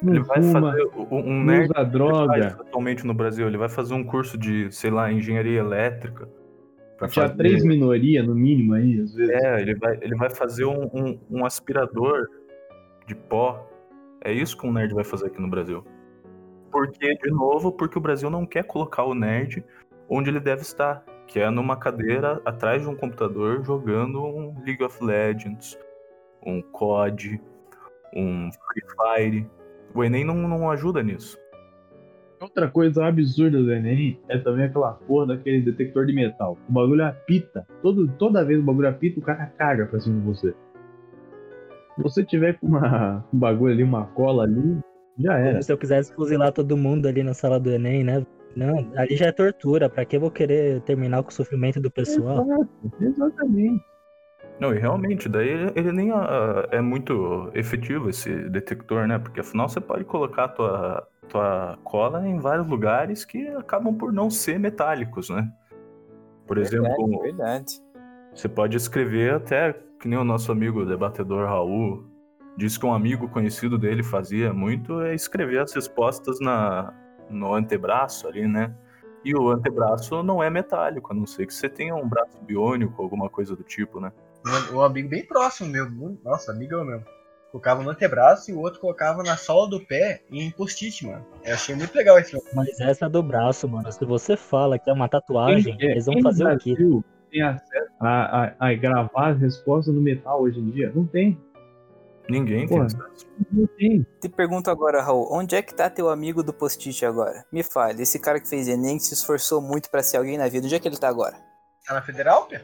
Não 0.03 0.13
Ele 0.13 0.23
vai 0.23 0.41
fuma, 0.41 0.61
fazer 0.71 0.89
um 1.11 1.43
nerd 1.43 1.63
usa 1.65 1.67
que 1.69 1.73
faz 1.73 1.91
droga. 1.91 2.47
atualmente 2.59 3.05
no 3.05 3.13
Brasil. 3.13 3.47
Ele 3.47 3.57
vai 3.57 3.69
fazer 3.69 3.93
um 3.95 4.03
curso 4.03 4.37
de, 4.37 4.71
sei 4.71 4.91
lá, 4.91 5.11
engenharia 5.11 5.59
elétrica. 5.59 6.27
Tinha 7.09 7.09
fazer- 7.27 7.35
três 7.35 7.63
minorias 7.65 8.25
no 8.27 8.35
mínimo 8.35 8.73
aí, 8.75 9.01
às 9.01 9.13
vezes. 9.15 9.33
É, 9.43 9.59
ele 9.61 9.73
vai, 9.75 9.97
ele 10.01 10.15
vai 10.15 10.29
fazer 10.29 10.65
um, 10.65 10.83
um- 10.93 11.19
um 11.31 11.45
aspirador 11.45 12.27
de 13.11 13.15
pó. 13.15 13.67
É 14.23 14.31
isso 14.31 14.57
que 14.57 14.65
um 14.65 14.71
nerd 14.71 14.93
vai 14.93 15.03
fazer 15.03 15.27
aqui 15.27 15.41
no 15.41 15.49
Brasil. 15.49 15.83
Porque, 16.71 17.15
de 17.15 17.29
novo, 17.29 17.71
porque 17.71 17.97
o 17.97 18.01
Brasil 18.01 18.29
não 18.29 18.45
quer 18.45 18.63
colocar 18.63 19.03
o 19.03 19.13
nerd 19.13 19.63
onde 20.09 20.29
ele 20.29 20.39
deve 20.39 20.61
estar, 20.61 21.03
que 21.27 21.39
é 21.39 21.49
numa 21.49 21.75
cadeira 21.75 22.41
atrás 22.45 22.81
de 22.81 22.87
um 22.87 22.95
computador 22.95 23.63
jogando 23.63 24.23
um 24.23 24.55
League 24.65 24.83
of 24.83 25.03
Legends, 25.03 25.77
um 26.45 26.61
COD, 26.61 27.41
um 28.13 28.49
Free 28.51 28.83
Fire. 28.95 29.49
O 29.93 30.03
Enem 30.03 30.23
não, 30.23 30.35
não 30.35 30.69
ajuda 30.69 31.03
nisso. 31.03 31.37
Outra 32.39 32.69
coisa 32.69 33.05
absurda 33.05 33.61
do 33.61 33.71
Enem 33.71 34.19
é 34.29 34.37
também 34.37 34.65
aquela 34.65 34.93
porra 34.93 35.27
daquele 35.27 35.61
detector 35.61 36.05
de 36.05 36.13
metal. 36.13 36.57
O 36.67 36.71
bagulho 36.71 37.05
apita. 37.05 37.67
Todo, 37.81 38.07
toda 38.17 38.45
vez 38.45 38.59
o 38.59 38.63
bagulho 38.63 38.89
apita, 38.89 39.19
o 39.19 39.23
cara 39.23 39.47
caga 39.57 39.85
pra 39.85 39.99
cima 39.99 40.19
de 40.19 40.25
você. 40.25 40.55
Se 41.95 42.03
você 42.03 42.23
tiver 42.23 42.57
com 42.59 42.67
uma, 42.67 43.25
um 43.33 43.39
bagulho 43.39 43.73
ali, 43.73 43.83
uma 43.83 44.05
cola 44.07 44.43
ali, 44.43 44.79
já 45.17 45.37
era. 45.37 45.61
Se 45.61 45.71
eu 45.71 45.77
quisesse 45.77 46.13
fuzilar 46.13 46.51
todo 46.51 46.77
mundo 46.77 47.07
ali 47.07 47.23
na 47.23 47.33
sala 47.33 47.59
do 47.59 47.71
Enem, 47.71 48.03
né? 48.03 48.25
Não, 48.55 48.91
ali 48.95 49.15
já 49.15 49.27
é 49.27 49.31
tortura. 49.31 49.89
Pra 49.89 50.05
que 50.05 50.15
eu 50.15 50.21
vou 50.21 50.31
querer 50.31 50.81
terminar 50.81 51.23
com 51.23 51.29
o 51.29 51.33
sofrimento 51.33 51.79
do 51.79 51.91
pessoal? 51.91 52.43
Exato, 52.43 52.69
exatamente. 53.01 53.83
Não, 54.59 54.73
e 54.75 54.77
realmente, 54.77 55.27
daí 55.27 55.49
ele, 55.49 55.71
ele 55.75 55.91
nem 55.91 56.11
ah, 56.11 56.67
é 56.71 56.79
muito 56.81 57.49
efetivo 57.53 58.09
esse 58.09 58.47
detector, 58.49 59.07
né? 59.07 59.17
Porque 59.17 59.39
afinal 59.39 59.67
você 59.67 59.81
pode 59.81 60.03
colocar 60.03 60.43
a 60.43 60.49
tua, 60.49 61.07
tua 61.27 61.79
cola 61.83 62.27
em 62.27 62.37
vários 62.37 62.67
lugares 62.67 63.25
que 63.25 63.47
acabam 63.49 63.95
por 63.95 64.13
não 64.13 64.29
ser 64.29 64.59
metálicos, 64.59 65.29
né? 65.29 65.51
Por 66.45 66.59
exemplo, 66.59 67.07
verdade, 67.07 67.21
verdade. 67.23 67.73
você 68.35 68.47
pode 68.47 68.77
escrever 68.77 69.33
até, 69.33 69.75
que 70.01 70.07
nem 70.07 70.17
o 70.17 70.23
nosso 70.23 70.51
amigo 70.51 70.83
debatedor 70.83 71.45
Raul 71.47 72.03
disse 72.57 72.79
que 72.79 72.85
um 72.85 72.93
amigo 72.93 73.29
conhecido 73.29 73.77
dele 73.77 74.01
fazia 74.03 74.51
muito, 74.51 74.99
é 75.01 75.13
escrever 75.13 75.59
as 75.59 75.71
respostas 75.73 76.39
na, 76.39 76.91
no 77.29 77.53
antebraço 77.53 78.27
ali, 78.27 78.47
né? 78.47 78.75
E 79.23 79.35
o 79.35 79.49
antebraço 79.49 80.23
não 80.23 80.41
é 80.41 80.49
metálico, 80.49 81.13
a 81.13 81.15
não 81.15 81.27
ser 81.27 81.45
que 81.45 81.53
você 81.53 81.69
tenha 81.69 81.95
um 81.95 82.09
braço 82.09 82.39
biônico, 82.41 83.01
alguma 83.01 83.29
coisa 83.29 83.55
do 83.55 83.63
tipo, 83.63 83.99
né? 83.99 84.11
Um, 84.71 84.77
um 84.77 84.81
amigo 84.81 85.07
bem 85.07 85.23
próximo 85.23 85.69
meu, 85.69 85.87
nossa, 86.25 86.51
amigão 86.51 86.83
meu. 86.83 87.03
Colocava 87.51 87.83
no 87.83 87.89
antebraço 87.89 88.49
e 88.49 88.53
o 88.53 88.59
outro 88.59 88.79
colocava 88.79 89.21
na 89.21 89.37
sola 89.37 89.69
do 89.69 89.79
pé 89.85 90.23
e 90.31 90.41
em 90.41 90.49
post-it, 90.49 91.05
mano. 91.05 91.23
Eu 91.43 91.53
achei 91.53 91.75
muito 91.75 91.93
legal 91.95 92.17
esse 92.17 92.35
Mas 92.55 92.79
essa 92.79 93.07
do 93.09 93.21
braço, 93.21 93.67
mano. 93.67 93.91
Se 93.91 94.03
você 94.05 94.35
fala 94.35 94.79
que 94.79 94.89
é 94.89 94.93
uma 94.93 95.07
tatuagem, 95.07 95.77
Quem- 95.77 95.91
eles 95.91 96.05
vão 96.05 96.19
fazer 96.21 96.45
o 96.45 96.57
quê? 96.57 96.75
Tem 97.31 97.41
acesso 97.41 97.91
a, 97.99 98.43
a, 98.45 98.55
a 98.69 98.73
gravar 98.75 99.29
as 99.29 99.39
respostas 99.39 99.93
no 99.93 100.01
metal 100.01 100.41
hoje 100.41 100.59
em 100.59 100.69
dia? 100.69 100.91
Não 100.93 101.05
tem. 101.05 101.39
Ninguém 102.29 102.59
tem 102.59 102.67
Porra. 102.67 102.85
acesso. 102.85 103.25
Não 103.51 103.67
tem. 103.77 104.05
Te 104.21 104.29
pergunto 104.29 104.69
agora, 104.69 105.01
Raul, 105.01 105.27
onde 105.31 105.55
é 105.55 105.61
que 105.61 105.73
tá 105.73 105.89
teu 105.89 106.09
amigo 106.09 106.43
do 106.43 106.53
post-it 106.53 107.05
agora? 107.05 107.43
Me 107.51 107.63
fale, 107.63 108.01
esse 108.03 108.19
cara 108.19 108.39
que 108.39 108.47
fez 108.47 108.67
Enem, 108.67 108.97
que 108.97 109.03
se 109.03 109.13
esforçou 109.13 109.61
muito 109.61 109.89
pra 109.89 110.03
ser 110.03 110.17
alguém 110.17 110.37
na 110.37 110.47
vida, 110.47 110.65
onde 110.65 110.75
é 110.75 110.79
que 110.79 110.87
ele 110.87 110.97
tá 110.97 111.07
agora? 111.07 111.35
Tá 111.87 111.93
na 111.95 112.01
federal, 112.01 112.45
Pia? 112.47 112.61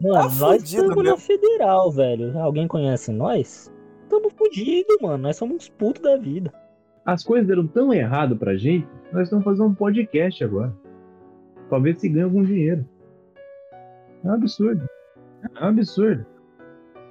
Mano, 0.00 0.14
Tá 0.30 0.34
nós 0.36 0.62
estamos 0.62 1.04
na 1.04 1.16
federal, 1.16 1.90
velho. 1.90 2.38
Alguém 2.38 2.66
conhece 2.68 3.10
nós? 3.12 3.70
Tamo 4.08 4.30
fudido, 4.30 4.96
mano. 5.02 5.18
Nós 5.18 5.36
somos 5.36 5.56
uns 5.56 5.68
putos 5.68 6.02
da 6.02 6.16
vida. 6.16 6.52
As 7.04 7.22
coisas 7.24 7.46
deram 7.46 7.66
tão 7.66 7.92
errado 7.92 8.36
pra 8.36 8.56
gente, 8.56 8.86
nós 9.12 9.24
estamos 9.24 9.44
fazendo 9.44 9.66
um 9.66 9.74
podcast 9.74 10.42
agora. 10.44 10.72
Pra 11.68 11.78
ver 11.78 11.98
se 11.98 12.08
ganha 12.08 12.24
algum 12.24 12.42
dinheiro. 12.42 12.86
É 14.24 14.28
um 14.28 14.34
absurdo. 14.34 14.86
É 15.56 15.64
um 15.64 15.68
absurdo. 15.68 16.26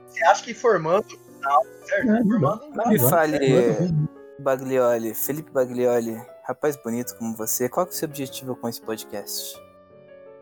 Você 0.08 0.26
acha 0.26 0.44
que 0.44 0.54
formando. 0.54 1.06
Não, 1.42 1.64
certo? 1.84 2.10
É, 2.12 2.24
formando 2.24 2.70
não. 2.76 2.88
Me 2.90 3.00
fale, 3.00 3.36
agora- 3.38 4.10
Baglioli, 4.40 5.14
Felipe 5.14 5.52
Baglioli, 5.52 6.16
rapaz 6.46 6.78
bonito 6.82 7.16
como 7.18 7.36
você, 7.36 7.68
qual 7.68 7.86
que 7.86 7.92
é 7.92 7.96
o 7.96 7.98
seu 7.98 8.08
objetivo 8.08 8.56
com 8.56 8.70
esse 8.70 8.82
podcast? 8.82 9.62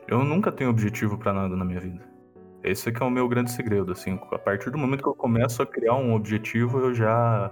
Eu 0.08 0.24
nunca 0.24 0.52
tenho 0.52 0.70
objetivo 0.70 1.18
pra 1.18 1.34
nada 1.34 1.56
na 1.56 1.66
minha 1.66 1.80
vida. 1.80 2.06
Esse 2.64 2.92
que 2.92 3.02
é 3.02 3.06
o 3.06 3.10
meu 3.10 3.28
grande 3.28 3.52
segredo, 3.52 3.92
assim. 3.92 4.20
A 4.32 4.38
partir 4.40 4.70
do 4.70 4.78
momento 4.78 5.02
que 5.02 5.10
eu 5.10 5.16
começo 5.16 5.62
a 5.62 5.66
criar 5.66 5.96
um 5.96 6.14
objetivo, 6.14 6.80
eu 6.80 6.94
já 6.94 7.52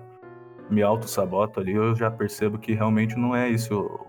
me 0.69 0.81
auto-saboto 0.83 1.59
ali, 1.59 1.73
eu 1.73 1.95
já 1.95 2.09
percebo 2.11 2.57
que 2.57 2.73
realmente 2.73 3.15
não 3.15 3.35
é 3.35 3.49
isso 3.49 4.07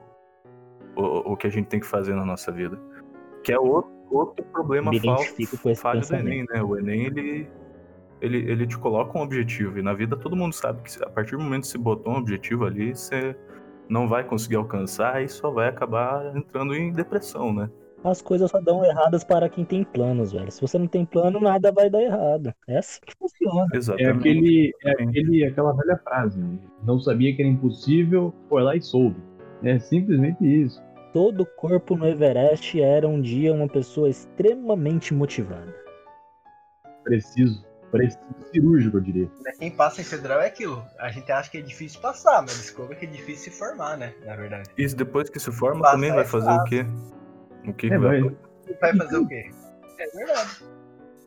o, 0.97 1.03
o, 1.03 1.33
o 1.33 1.37
que 1.37 1.47
a 1.47 1.51
gente 1.51 1.67
tem 1.69 1.81
que 1.81 1.87
fazer 1.87 2.15
na 2.15 2.25
nossa 2.25 2.51
vida. 2.53 2.79
Que 3.43 3.53
é 3.53 3.59
outro, 3.59 3.91
outro 4.17 4.45
problema 4.47 4.91
Me 4.91 5.01
fal- 5.01 5.15
identifico 5.21 5.59
com 5.59 5.71
esse 5.71 5.81
falho 5.83 6.01
do. 6.01 6.15
Enem, 6.15 6.45
né? 6.53 6.63
O 6.63 6.77
Enem, 6.79 7.07
ele, 7.07 7.49
ele, 8.21 8.39
ele 8.51 8.67
te 8.67 8.79
coloca 8.79 9.19
um 9.19 9.23
objetivo. 9.23 9.79
E 9.79 9.83
na 9.83 9.93
vida 9.95 10.17
todo 10.17 10.35
mundo 10.37 10.53
sabe 10.53 10.83
que 10.83 10.93
se- 10.93 11.03
a 11.05 11.09
partir 11.11 11.37
do 11.37 11.43
momento 11.43 11.63
que 11.63 11.69
você 11.69 11.79
botou 11.79 12.13
um 12.13 12.17
objetivo 12.17 12.65
ali, 12.65 12.95
você 12.95 13.37
não 13.89 14.09
vai 14.09 14.25
conseguir 14.25 14.57
alcançar 14.57 15.23
e 15.23 15.29
só 15.29 15.51
vai 15.51 15.69
acabar 15.69 16.37
entrando 16.37 16.75
em 16.75 16.93
depressão, 16.93 17.53
né? 17.53 17.71
As 18.05 18.23
coisas 18.23 18.51
só 18.51 18.61
dão 18.61 18.85
erradas 18.85 19.25
para 19.25 19.49
quem 19.49 19.65
tem 19.65 19.83
planos, 19.83 20.31
velho. 20.33 20.51
Se 20.53 20.61
você 20.61 20.79
não 20.79 20.87
tem 20.87 21.05
plano, 21.05 21.41
nada 21.41 21.73
vai 21.73 21.91
dar 21.91 22.01
errado. 22.03 22.53
É 22.69 22.79
assim 22.79 23.01
que 23.05 23.15
funciona. 23.19 23.67
É, 23.73 23.77
Exatamente. 23.77 24.19
aquele, 24.19 24.73
é 24.85 24.91
aquele, 25.03 25.45
aquela 25.45 25.73
velha 25.73 25.97
frase. 26.05 26.39
né? 26.39 26.59
Não 26.85 26.99
sabia 27.01 27.35
que 27.35 27.43
era 27.43 27.51
impossível, 27.51 28.33
foi 28.49 28.63
lá 28.63 28.77
e 28.77 28.83
soube. 28.83 29.17
É 29.65 29.79
simplesmente 29.79 30.45
isso. 30.45 30.81
Todo 31.17 31.47
corpo 31.47 31.97
no 31.97 32.07
Everest 32.07 32.79
era 32.79 33.09
um 33.09 33.23
dia 33.23 33.51
uma 33.51 33.67
pessoa 33.67 34.07
extremamente 34.07 35.15
motivada. 35.15 35.75
Preciso. 37.05 37.65
Preciso 37.91 38.21
cirúrgico, 38.53 38.99
eu 38.99 39.01
diria. 39.01 39.31
Né, 39.43 39.53
Quem 39.59 39.71
passa 39.71 40.03
em 40.03 40.05
federal 40.05 40.43
é 40.43 40.49
aquilo. 40.49 40.85
A 40.99 41.09
gente 41.09 41.33
acha 41.33 41.51
que 41.51 41.57
é 41.57 41.63
difícil 41.63 42.03
passar, 42.03 42.43
mas 42.43 42.59
descobre 42.59 42.97
que 42.97 43.07
é 43.07 43.09
difícil 43.09 43.51
se 43.51 43.59
formar, 43.59 43.97
né? 43.97 44.13
Na 44.27 44.37
verdade. 44.37 44.69
E 44.77 44.87
depois 44.89 45.31
que 45.31 45.41
se 45.41 45.51
forma, 45.51 45.81
Passa 45.81 45.95
também 45.95 46.11
vai 46.11 46.19
mais 46.19 46.31
fazer 46.31 46.51
o 46.51 46.65
quê? 46.65 46.87
O 47.67 47.73
que, 47.73 47.87
É, 47.87 47.89
que 47.89 47.99
vai... 47.99 48.21
vai. 48.21 48.37
Vai 48.79 48.97
fazer 48.99 49.17
o 49.17 49.27
quê? 49.27 49.51
É 49.99 50.07
verdade. 50.19 50.65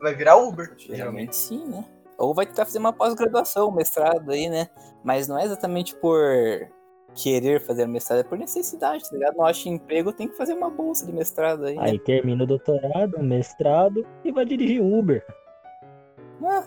Vai 0.00 0.14
virar 0.14 0.36
Uber, 0.36 0.66
geralmente. 0.78 0.96
Geralmente 0.98 1.36
sim, 1.36 1.66
né? 1.66 1.84
Ou 2.16 2.32
vai 2.32 2.46
tentar 2.46 2.64
fazer 2.64 2.78
uma 2.78 2.92
pós-graduação, 2.92 3.68
um 3.68 3.74
mestrado 3.74 4.30
aí, 4.30 4.48
né? 4.48 4.68
Mas 5.02 5.26
não 5.26 5.36
é 5.36 5.42
exatamente 5.42 5.96
por 5.96 6.70
querer 7.14 7.60
fazer 7.60 7.86
mestrado, 7.86 8.20
é 8.20 8.24
por 8.24 8.38
necessidade, 8.38 9.08
tá 9.08 9.16
ligado? 9.16 9.36
Não 9.36 9.44
acha 9.44 9.68
emprego, 9.68 10.12
tem 10.12 10.28
que 10.28 10.36
fazer 10.36 10.54
uma 10.54 10.70
bolsa 10.70 11.06
de 11.06 11.12
mestrado 11.12 11.66
aí, 11.66 11.76
né? 11.76 11.82
Aí 11.82 11.98
termina 11.98 12.44
o 12.44 12.46
doutorado, 12.46 13.16
o 13.16 13.22
mestrado 13.22 14.06
e 14.24 14.32
vai 14.32 14.44
dirigir 14.44 14.82
Uber. 14.82 15.24
Ah, 16.42 16.64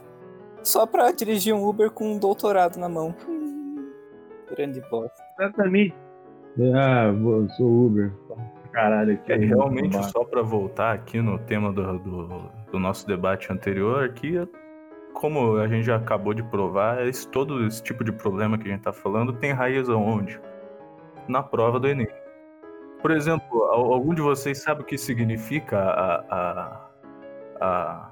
só 0.62 0.86
pra 0.86 1.12
dirigir 1.12 1.54
um 1.54 1.68
Uber 1.68 1.90
com 1.92 2.14
um 2.14 2.18
doutorado 2.18 2.78
na 2.78 2.88
mão. 2.88 3.16
Hum, 3.28 3.92
grande 4.50 4.82
bosta. 4.90 5.24
Exatamente. 5.40 5.96
Ah, 6.76 7.12
sou 7.58 7.86
Uber. 7.86 8.12
Caralho, 8.72 9.14
aqui. 9.14 9.32
É, 9.32 9.38
realmente, 9.38 10.04
só 10.12 10.24
para 10.24 10.42
voltar 10.42 10.94
aqui 10.94 11.22
no 11.22 11.38
tema 11.38 11.72
do, 11.72 12.00
do, 12.00 12.50
do 12.72 12.80
nosso 12.80 13.06
debate 13.08 13.52
anterior, 13.52 14.04
aqui, 14.04 14.36
como 15.14 15.58
a 15.58 15.68
gente 15.68 15.86
já 15.86 15.96
acabou 15.96 16.34
de 16.34 16.44
provar, 16.44 17.08
esse, 17.08 17.28
todo 17.28 17.66
esse 17.66 17.82
tipo 17.82 18.04
de 18.04 18.12
problema 18.12 18.58
que 18.58 18.68
a 18.68 18.72
gente 18.72 18.82
tá 18.84 18.94
falando 18.94 19.34
tem 19.34 19.52
raiz 19.52 19.88
aonde? 19.90 20.40
Na 21.28 21.42
prova 21.42 21.80
do 21.80 21.88
Enem. 21.88 22.08
Por 23.02 23.12
exemplo, 23.12 23.64
al- 23.66 23.94
algum 23.94 24.14
de 24.14 24.22
vocês 24.22 24.62
sabe 24.62 24.82
o 24.82 24.86
que 24.86 24.98
significa 24.98 25.78
a, 25.80 26.26
a, 26.30 26.90
a 27.62 28.12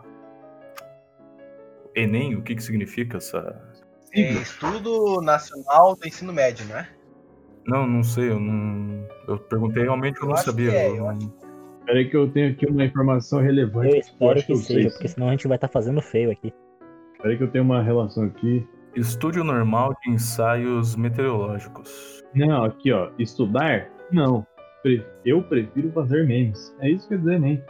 Enem? 1.95 2.35
O 2.35 2.41
que, 2.41 2.55
que 2.55 2.63
significa 2.63 3.17
essa. 3.17 3.61
É 4.13 4.33
Estudo 4.33 5.21
Nacional 5.21 5.95
do 5.95 6.07
Ensino 6.07 6.33
Médio, 6.33 6.65
não 6.67 6.77
é? 6.77 6.89
Não, 7.65 7.87
não 7.87 8.03
sei, 8.03 8.29
eu 8.29 8.39
não. 8.39 9.05
Eu 9.27 9.37
perguntei 9.37 9.83
realmente, 9.83 10.17
eu 10.17 10.23
Eu 10.23 10.29
não 10.29 10.37
sabia. 10.37 10.71
que 10.71 10.75
é, 10.77 10.89
eu 10.89 11.07
Peraí 11.85 12.09
que 12.09 12.15
eu 12.15 12.29
tenho 12.31 12.51
aqui 12.51 12.65
uma 12.65 12.83
informação 12.83 13.39
relevante. 13.39 13.93
Eu 13.93 13.99
espero 13.99 14.43
que 14.43 14.55
sei 14.55 14.75
seja, 14.75 14.89
porque 14.91 15.07
senão 15.07 15.27
a 15.27 15.31
gente 15.31 15.47
vai 15.47 15.57
estar 15.57 15.67
fazendo 15.67 16.01
feio 16.01 16.31
aqui. 16.31 16.53
Peraí 17.21 17.37
que 17.37 17.43
eu 17.43 17.51
tenho 17.51 17.63
uma 17.63 17.81
relação 17.81 18.25
aqui. 18.25 18.67
Estúdio 18.95 19.43
normal 19.43 19.95
de 20.03 20.11
ensaios 20.11 20.95
meteorológicos. 20.95 22.23
Não, 22.33 22.65
aqui 22.65 22.91
ó, 22.91 23.11
estudar? 23.19 23.89
Não. 24.11 24.45
Eu 25.23 25.43
prefiro 25.43 25.91
fazer 25.91 26.25
memes. 26.25 26.75
É 26.79 26.89
isso 26.89 27.07
que 27.07 27.15
quer 27.15 27.19
dizer, 27.19 27.39
nem. 27.39 27.63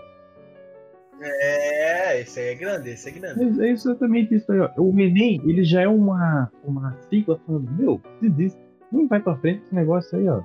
É, 1.22 2.22
esse 2.22 2.40
aí 2.40 2.48
é 2.48 2.56
grande, 2.56 2.90
esse 2.90 3.10
é 3.10 3.12
grande. 3.12 3.44
Mas 3.44 3.60
é 3.60 3.70
exatamente 3.70 4.34
isso 4.34 4.52
aí, 4.52 4.60
ó. 4.60 4.70
O 4.78 4.98
Enem, 5.00 5.42
ele 5.46 5.64
já 5.64 5.82
é 5.82 5.88
uma, 5.88 6.50
uma 6.64 6.98
sigla 7.10 7.40
falando, 7.46 7.70
meu, 7.72 8.02
desiste. 8.22 8.60
Não 8.92 9.08
vai 9.08 9.20
pra 9.20 9.36
frente 9.36 9.64
esse 9.64 9.76
negócio 9.76 10.18
aí, 10.18 10.28
ó. 10.28 10.42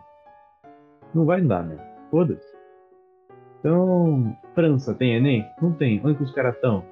Não 1.14 1.24
vai 1.24 1.40
dar, 1.40 1.64
né? 1.64 1.76
Foda-se. 2.10 2.46
Então, 3.60 4.36
França 4.54 4.92
tem 4.94 5.14
Enem? 5.14 5.46
Não 5.62 5.72
tem. 5.72 6.00
Onde 6.04 6.18
que 6.18 6.24
os 6.24 6.34
caras 6.34 6.54
estão? 6.56 6.84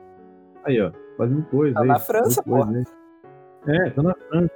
Aí, 0.64 0.80
ó, 0.80 0.90
fazendo 1.16 1.42
coisa 1.44 1.74
Tá 1.74 1.82
aí. 1.82 1.88
na 1.88 1.98
França, 1.98 2.42
coisa 2.42 2.70
aí. 3.66 3.76
É, 3.76 3.90
tá 3.90 4.02
na 4.02 4.14
França. 4.14 4.50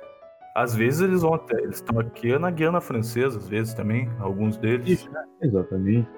Às 0.54 0.74
vezes 0.74 1.00
eles 1.00 1.22
vão 1.22 1.34
até. 1.34 1.56
Eles 1.62 1.76
estão 1.76 1.98
aqui 2.00 2.36
na 2.38 2.50
Guiana 2.50 2.80
Francesa, 2.80 3.38
às 3.38 3.48
vezes 3.48 3.74
também, 3.74 4.08
alguns 4.18 4.56
deles. 4.56 4.88
Isso, 4.88 5.10
né? 5.12 5.22
Exatamente. 5.42 6.08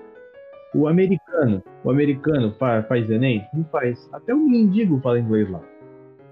O 0.74 0.86
americano, 0.88 1.62
o 1.84 1.90
americano 1.90 2.52
fa- 2.52 2.82
faz 2.84 3.10
Enem? 3.10 3.44
Não 3.52 3.64
faz. 3.64 4.08
Até 4.12 4.32
o 4.34 4.38
mendigo 4.38 4.98
fala 5.00 5.18
inglês 5.18 5.50
lá. 5.50 5.60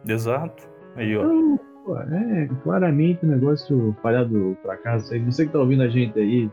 Exato. 0.06 0.68
Aí, 0.96 1.16
ó. 1.16 1.22
Então, 1.24 1.60
pô, 1.84 1.96
é 1.98 2.48
claramente 2.62 3.26
um 3.26 3.30
negócio 3.30 3.94
falhado 4.02 4.56
pra 4.62 4.76
casa. 4.76 5.16
E 5.16 5.20
você 5.20 5.44
que 5.46 5.52
tá 5.52 5.58
ouvindo 5.58 5.82
a 5.82 5.88
gente 5.88 6.18
aí, 6.18 6.50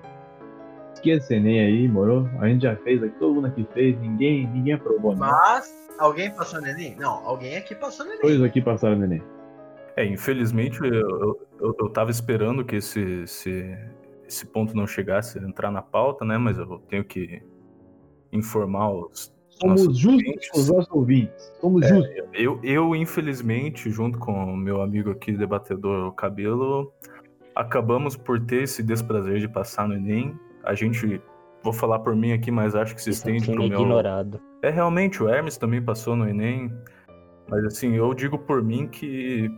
esqueça 0.95 1.36
Enem 1.36 1.60
aí, 1.60 1.88
moro? 1.88 2.29
A 2.39 2.47
gente 2.47 2.63
já 2.63 2.75
fez 2.77 3.03
aqui, 3.03 3.17
todo 3.19 3.36
mundo 3.36 3.47
aqui 3.47 3.67
fez, 3.73 3.99
ninguém, 3.99 4.47
ninguém 4.47 4.73
aprovou, 4.73 5.13
né? 5.13 5.19
Mas, 5.19 5.89
alguém 5.97 6.31
passou 6.31 6.62
no 6.62 6.67
Enem? 6.67 6.95
Não, 6.95 7.25
alguém 7.25 7.58
aqui 7.58 7.75
passou 7.75 8.05
no 8.05 8.13
Enem. 8.13 8.21
Dois 8.21 8.41
aqui 8.41 8.62
passaram 8.62 8.97
no 8.97 9.05
Enem. 9.05 9.23
É, 9.95 10.05
infelizmente 10.05 10.79
eu, 10.81 11.39
eu, 11.60 11.75
eu, 11.79 11.89
tava 11.89 12.12
esperando 12.12 12.65
que 12.65 12.75
esse, 12.75 12.99
esse, 13.23 13.77
esse 14.27 14.45
ponto 14.45 14.75
não 14.75 14.86
chegasse 14.86 15.39
a 15.39 15.41
entrar 15.41 15.71
na 15.71 15.81
pauta, 15.81 16.25
né? 16.25 16.38
Mas 16.38 16.58
eu 16.58 16.79
tenho 16.89 17.05
que 17.05 17.41
informar 18.31 18.91
os. 18.91 19.34
Somos 19.49 19.86
nossos 19.86 19.97
justos 19.97 20.25
ouvintes. 20.25 20.49
com 20.49 20.60
os 20.60 20.69
nossos 20.69 20.91
ouvintes. 20.91 21.53
Somos 21.62 21.86
É, 21.86 21.88
justos. 21.88 22.15
Eu, 22.34 22.60
eu, 22.62 22.93
infelizmente, 22.93 23.89
junto 23.89 24.19
com 24.19 24.34
o 24.34 24.58
meu 24.58 24.81
amigo 24.81 25.12
aqui, 25.12 25.31
debatedor 25.31 26.12
Cabelo, 26.12 26.91
acabamos 27.55 28.17
por 28.17 28.38
ter 28.45 28.63
esse 28.63 28.84
desprazer 28.84 29.39
de 29.39 29.47
passar 29.47 29.88
no 29.88 29.95
Enem. 29.95 30.38
A 30.65 30.73
gente, 30.73 31.21
vou 31.63 31.73
falar 31.73 31.99
por 31.99 32.15
mim 32.15 32.34
aqui, 32.34 32.51
mas 32.51 32.75
acho 32.75 32.95
que 32.95 33.01
se 33.01 33.12
Isso 33.12 33.28
é 33.28 33.36
estende 33.36 33.51
pro 33.56 33.67
meu. 33.67 33.82
ignorado. 33.82 34.41
É, 34.62 34.69
realmente, 34.69 35.21
o 35.21 35.30
Hermes 35.30 35.58
também 35.58 35.82
passou 35.82 36.15
no 36.15 36.28
Enem. 36.28 36.71
Mas 37.47 37.63
assim, 37.65 37.95
eu 37.95 38.13
digo 38.13 38.39
por 38.39 38.63
mim 38.63 38.88
que 38.88 39.49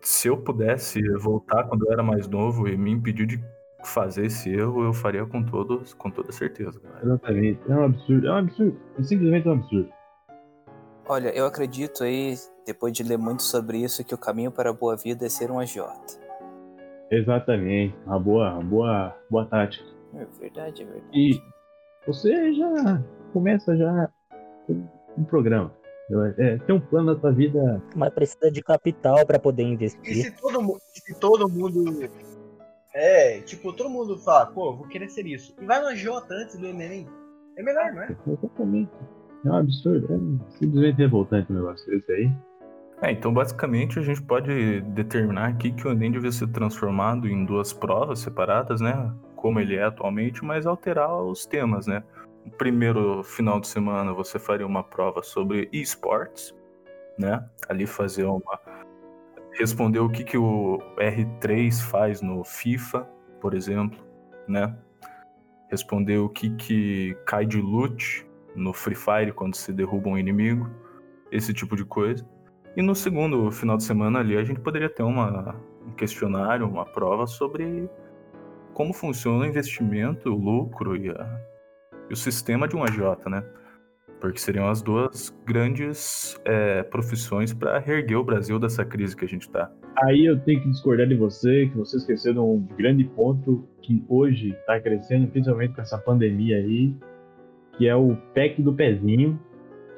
se 0.00 0.28
eu 0.28 0.38
pudesse 0.38 1.02
voltar 1.18 1.64
quando 1.64 1.86
eu 1.86 1.92
era 1.92 2.02
mais 2.02 2.26
novo 2.26 2.66
e 2.66 2.76
me 2.76 2.90
impedir 2.90 3.26
de 3.26 3.44
fazer 3.84 4.26
esse 4.26 4.50
erro, 4.50 4.84
eu 4.84 4.92
faria 4.92 5.24
com, 5.26 5.42
todos, 5.42 5.94
com 5.94 6.10
toda 6.10 6.32
certeza. 6.32 6.80
cara. 6.80 7.04
Exatamente. 7.04 7.60
É 7.68 7.74
um 7.74 7.84
absurdo. 7.84 8.26
É 8.26 8.32
um 8.32 8.36
absurdo. 8.36 8.76
É 8.98 9.02
simplesmente 9.02 9.48
um 9.48 9.52
absurdo. 9.52 9.88
Olha, 11.08 11.28
eu 11.30 11.44
acredito 11.44 12.04
aí, 12.04 12.34
depois 12.66 12.92
de 12.92 13.02
ler 13.02 13.18
muito 13.18 13.42
sobre 13.42 13.78
isso, 13.78 14.04
que 14.04 14.14
o 14.14 14.18
caminho 14.18 14.50
para 14.50 14.70
a 14.70 14.72
boa 14.72 14.96
vida 14.96 15.26
é 15.26 15.28
ser 15.28 15.50
um 15.50 15.58
agiota. 15.58 16.20
Exatamente. 17.10 17.94
Uma 18.06 18.18
boa, 18.18 18.52
uma 18.54 18.62
boa, 18.62 19.16
boa 19.28 19.44
tática. 19.46 19.84
É 20.14 20.24
verdade, 20.40 20.82
é 20.82 20.84
verdade. 20.84 21.06
E 21.12 21.42
você 22.06 22.52
já 22.54 23.02
começa 23.32 23.76
já 23.76 24.08
com 24.66 24.86
um 25.16 25.24
programa. 25.24 25.72
É, 26.38 26.58
tem 26.58 26.74
um 26.74 26.80
plano 26.80 27.14
na 27.14 27.20
tua 27.20 27.30
vida. 27.30 27.80
Mas 27.94 28.12
precisa 28.12 28.50
de 28.50 28.60
capital 28.62 29.24
pra 29.24 29.38
poder 29.38 29.62
E 29.62 29.66
investir. 29.72 30.24
se 30.24 30.30
todo, 30.40 30.78
se 30.92 31.14
todo 31.20 31.48
mundo. 31.48 31.84
É, 32.92 33.40
tipo, 33.42 33.72
todo 33.72 33.88
mundo 33.88 34.18
fala, 34.18 34.46
pô, 34.46 34.74
vou 34.74 34.88
querer 34.88 35.08
ser 35.08 35.24
isso. 35.26 35.54
E 35.60 35.64
vai 35.64 35.80
no 35.80 35.86
agiota 35.86 36.34
antes 36.34 36.58
do 36.58 36.66
Enem. 36.66 37.06
É 37.56 37.62
melhor, 37.62 37.92
não 37.92 38.02
é? 38.02 38.16
Exatamente. 38.26 38.90
É 39.44 39.50
um 39.50 39.54
absurdo. 39.54 40.12
É 40.12 40.58
simplesmente 40.58 40.96
revoltante 40.96 41.52
o 41.52 41.54
negócio 41.54 41.86
desse 41.88 42.10
aí. 42.10 42.30
É, 43.02 43.12
então 43.12 43.32
basicamente 43.32 43.98
a 43.98 44.02
gente 44.02 44.20
pode 44.20 44.80
determinar 44.80 45.46
aqui 45.46 45.70
que 45.72 45.86
o 45.86 45.92
Enem 45.92 46.10
deve 46.10 46.30
ser 46.32 46.48
transformado 46.48 47.28
em 47.28 47.44
duas 47.46 47.72
provas 47.72 48.18
separadas, 48.18 48.80
né? 48.80 49.10
Como 49.40 49.58
ele 49.58 49.74
é 49.74 49.84
atualmente, 49.84 50.44
mas 50.44 50.66
alterar 50.66 51.10
os 51.22 51.46
temas, 51.46 51.86
né? 51.86 52.04
No 52.44 52.52
primeiro 52.52 53.22
final 53.22 53.58
de 53.58 53.68
semana 53.68 54.12
você 54.12 54.38
faria 54.38 54.66
uma 54.66 54.84
prova 54.84 55.22
sobre 55.22 55.66
esportes, 55.72 56.54
né? 57.18 57.48
Ali 57.66 57.86
fazer 57.86 58.24
uma. 58.24 58.60
Responder 59.58 59.98
o 59.98 60.10
que, 60.10 60.24
que 60.24 60.36
o 60.36 60.78
R3 60.98 61.80
faz 61.90 62.20
no 62.20 62.44
FIFA, 62.44 63.08
por 63.40 63.54
exemplo, 63.54 63.98
né? 64.46 64.76
Responder 65.70 66.18
o 66.18 66.28
que, 66.28 66.50
que 66.56 67.16
cai 67.24 67.46
de 67.46 67.60
loot 67.60 68.26
no 68.54 68.74
Free 68.74 68.94
Fire 68.94 69.32
quando 69.32 69.54
se 69.54 69.72
derruba 69.72 70.10
um 70.10 70.18
inimigo, 70.18 70.68
esse 71.32 71.54
tipo 71.54 71.76
de 71.76 71.84
coisa. 71.84 72.28
E 72.76 72.82
no 72.82 72.94
segundo 72.94 73.50
final 73.50 73.78
de 73.78 73.84
semana 73.84 74.18
ali 74.18 74.36
a 74.36 74.44
gente 74.44 74.60
poderia 74.60 74.90
ter 74.90 75.02
uma, 75.02 75.56
um 75.86 75.92
questionário, 75.92 76.68
uma 76.68 76.84
prova 76.84 77.26
sobre 77.26 77.88
como 78.74 78.92
funciona 78.92 79.44
o 79.44 79.46
investimento, 79.46 80.30
o 80.32 80.36
lucro 80.36 80.96
e, 80.96 81.10
a- 81.10 81.40
e 82.08 82.12
o 82.12 82.16
sistema 82.16 82.66
de 82.68 82.76
um 82.76 82.82
agiota, 82.84 83.28
né? 83.28 83.42
Porque 84.20 84.38
seriam 84.38 84.68
as 84.68 84.82
duas 84.82 85.34
grandes 85.46 86.38
é, 86.44 86.82
profissões 86.82 87.54
para 87.54 87.78
reerguer 87.78 88.18
o 88.18 88.24
Brasil 88.24 88.58
dessa 88.58 88.84
crise 88.84 89.16
que 89.16 89.24
a 89.24 89.28
gente 89.28 89.48
tá. 89.48 89.70
Aí 90.04 90.26
eu 90.26 90.38
tenho 90.40 90.60
que 90.62 90.68
discordar 90.68 91.06
de 91.06 91.14
você, 91.14 91.66
que 91.68 91.76
você 91.76 91.96
esqueceu 91.96 92.32
de 92.34 92.38
um 92.38 92.66
grande 92.76 93.04
ponto 93.04 93.66
que 93.82 94.04
hoje 94.08 94.50
está 94.50 94.78
crescendo, 94.78 95.26
principalmente 95.28 95.74
com 95.74 95.80
essa 95.80 95.96
pandemia 95.98 96.58
aí, 96.58 96.94
que 97.78 97.88
é 97.88 97.94
o 97.96 98.14
PEC 98.34 98.60
do 98.62 98.74
pezinho, 98.74 99.40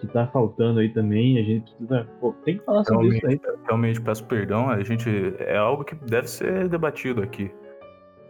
que 0.00 0.06
tá 0.06 0.26
faltando 0.28 0.78
aí 0.78 0.88
também. 0.92 1.38
A 1.38 1.42
gente 1.42 1.70
precisa. 1.74 2.08
pô, 2.20 2.32
tem 2.44 2.58
que 2.58 2.64
falar 2.64 2.84
sobre 2.84 3.16
isso 3.16 3.26
aí. 3.26 3.40
Realmente 3.66 4.00
peço 4.00 4.24
perdão, 4.26 4.68
a 4.70 4.82
gente 4.84 5.08
é 5.40 5.56
algo 5.56 5.84
que 5.84 5.94
deve 5.96 6.28
ser 6.28 6.68
debatido 6.68 7.22
aqui. 7.22 7.50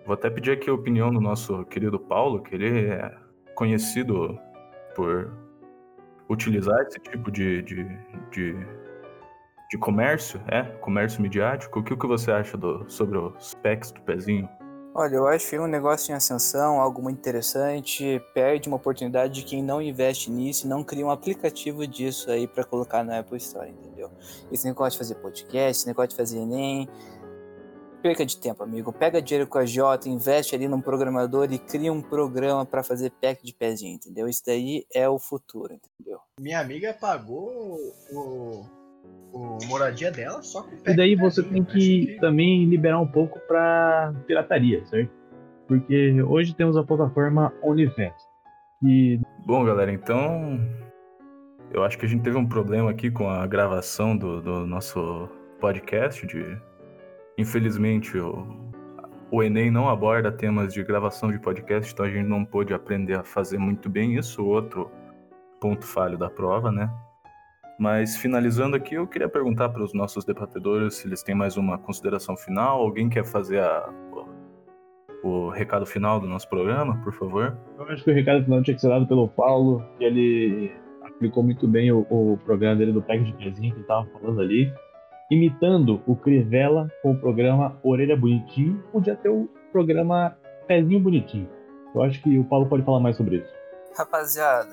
Vou 0.05 0.15
até 0.15 0.29
pedir 0.29 0.53
aqui 0.53 0.69
a 0.69 0.75
opinião 0.75 1.13
do 1.13 1.21
nosso 1.21 1.65
querido 1.67 1.99
Paulo, 1.99 2.43
que 2.43 2.55
ele 2.55 2.89
é 2.91 3.15
conhecido 3.55 4.39
por 4.95 5.33
utilizar 6.29 6.81
esse 6.83 6.99
tipo 6.99 7.31
de, 7.31 7.63
de, 7.63 7.85
de, 8.31 8.57
de 9.71 9.79
comércio, 9.79 10.41
é, 10.49 10.63
comércio 10.81 11.23
midiático. 11.23 11.79
O 11.79 11.85
que, 11.85 11.95
o 11.95 11.97
que 11.97 12.07
você 12.07 12.33
acha 12.33 12.57
do, 12.57 12.85
sobre 12.91 13.19
os 13.19 13.55
packs 13.55 13.93
do 13.93 14.01
pezinho? 14.01 14.49
Olha, 14.95 15.15
eu 15.15 15.27
acho 15.27 15.55
é 15.55 15.61
um 15.61 15.67
negócio 15.67 16.13
em 16.13 16.15
ascensão, 16.15 16.79
algo 16.79 17.01
muito 17.01 17.19
interessante. 17.19 18.21
Perde 18.35 18.69
uma 18.69 18.77
oportunidade 18.77 19.33
de 19.33 19.43
quem 19.43 19.63
não 19.63 19.81
investe 19.81 20.31
nisso 20.31 20.67
e 20.67 20.69
não 20.69 20.85
cria 20.85 21.07
um 21.07 21.11
aplicativo 21.11 21.87
disso 21.87 22.31
aí 22.31 22.47
pra 22.47 22.63
colocar 22.63 23.03
na 23.03 23.21
Apple 23.21 23.39
Store, 23.39 23.71
entendeu? 23.71 24.11
Esse 24.51 24.67
negócio 24.67 24.93
de 24.93 24.99
fazer 24.99 25.15
podcast, 25.15 25.79
esse 25.81 25.87
negócio 25.87 26.11
de 26.11 26.17
fazer 26.17 26.41
Enem. 26.41 26.89
Perca 28.03 28.27
de 28.27 28.37
tempo, 28.37 28.65
amigo. 28.65 28.93
Pega 28.93 29.23
dinheiro 29.23 29.49
com 29.49 29.59
a 29.59 29.65
Jota, 29.65 30.09
investe 30.09 30.57
ali 30.57 30.67
num 30.67 30.81
programador 30.81 31.47
e 31.53 31.59
cria 31.59 31.93
um 31.93 32.03
programa 32.03 32.67
pra 32.67 32.83
fazer 32.83 33.13
pack 33.23 33.45
de 33.45 33.55
pezinho, 33.55 33.95
entendeu? 33.95 34.29
Isso 34.29 34.43
daí 34.45 34.85
é 34.93 35.09
o 35.09 35.21
futuro, 35.21 35.73
entendeu? 35.73 36.19
Minha 36.41 36.61
amiga 36.61 36.93
pagou 36.93 37.79
o, 38.13 38.67
o 39.33 39.59
moradia 39.69 40.11
dela 40.11 40.43
só 40.43 40.63
com 40.65 40.71
E 40.85 40.97
daí 40.97 41.15
você 41.15 41.43
pezinho, 41.43 41.65
tem 41.65 41.77
achei 41.77 42.07
que 42.07 42.21
também 42.21 42.65
liberar 42.65 42.99
um 42.99 43.07
pouco 43.07 43.39
pra 43.47 44.13
pirataria, 44.27 44.85
certo? 44.87 45.13
Porque 45.69 46.21
hoje 46.23 46.55
temos 46.55 46.77
a 46.77 46.83
plataforma 46.83 47.55
OnlyFans. 47.63 48.21
E 48.85 49.21
Bom, 49.47 49.65
galera, 49.65 49.93
então 49.93 50.61
eu 51.73 51.85
acho 51.85 51.97
que 51.97 52.05
a 52.05 52.09
gente 52.09 52.23
teve 52.23 52.37
um 52.37 52.47
problema 52.47 52.91
aqui 52.91 53.11
com 53.13 53.31
a 53.31 53.47
gravação 53.47 54.17
do, 54.17 54.43
do 54.43 54.67
nosso 54.67 55.29
podcast. 55.61 56.27
De... 56.27 56.59
Infelizmente, 57.39 58.19
o, 58.19 58.47
o 59.31 59.43
Enem 59.43 59.71
não 59.71 59.89
aborda 59.89 60.31
temas 60.31 60.73
de 60.75 60.83
gravação 60.83 61.33
de 61.33 61.39
podcast, 61.39 61.93
então 61.93 62.05
a 62.05 62.11
gente 62.11 62.29
não 62.29 62.45
pôde 62.45 62.75
aprender 62.75 63.15
a 63.15 63.25
fazer 63.25 63.59
muito 63.59 63.89
bem 63.89 64.17
isso. 64.17 64.45
Outro 64.45 64.91
ponto 65.61 65.87
falho 65.87 66.19
da 66.19 66.29
prova, 66.29 66.71
né? 66.71 66.91
Mas 67.79 68.17
finalizando 68.17 68.77
aqui, 68.77 68.95
eu 68.95 69.07
queria 69.07 69.29
perguntar 69.29 69.71
para 69.71 69.83
os 69.83 69.95
nossos 69.95 70.25
debatedores 70.25 70.95
se 70.95 71.09
eles 71.09 71.23
têm 71.23 71.35
mais 71.35 71.57
uma 71.57 71.79
consideração 71.79 72.37
final. 72.37 72.81
Alguém 72.81 73.09
quer 73.09 73.25
fazer 73.25 73.61
a, 73.61 73.89
o 75.23 75.49
recado 75.49 75.87
final 75.87 76.21
do 76.21 76.27
nosso 76.27 76.49
programa, 76.49 76.97
por 77.03 77.13
favor. 77.13 77.57
Eu 77.79 77.85
acho 77.87 78.05
que 78.05 78.11
o 78.11 78.15
recado 78.15 78.45
final 78.45 78.63
tinha 78.63 78.75
que 78.75 78.81
ser 78.81 78.89
dado 78.89 79.07
pelo 79.07 79.29
Paulo, 79.29 79.83
que 79.99 80.05
ele 80.05 80.73
aplicou 81.03 81.43
muito 81.43 81.67
bem 81.67 81.93
o, 81.93 82.07
o 82.11 82.39
programa 82.45 82.77
dele 82.77 82.93
do 82.93 83.03
Pack 83.03 83.25
de 83.25 83.33
Pezinho 83.33 83.73
que 83.73 83.79
ele 83.79 83.87
tava 83.87 84.07
falando 84.07 84.41
ali. 84.41 84.73
Imitando 85.31 86.03
o 86.07 86.15
Crivella 86.15 86.91
com 87.03 87.13
o 87.13 87.19
programa 87.19 87.79
Orelha 87.83 88.17
Bonitinho, 88.17 88.83
podia 88.93 89.17
ter 89.17 89.29
o 89.29 89.49
programa 89.71 90.37
Pezinho 90.67 91.01
Bonitinho. 91.01 91.49
Eu 91.95 92.03
acho 92.03 92.23
que 92.23 92.39
o 92.39 92.45
Paulo 92.45 92.67
pode 92.67 92.85
falar 92.85 93.01
mais 93.01 93.17
sobre 93.17 93.37
isso. 93.37 93.53
Rapaziada, 93.97 94.71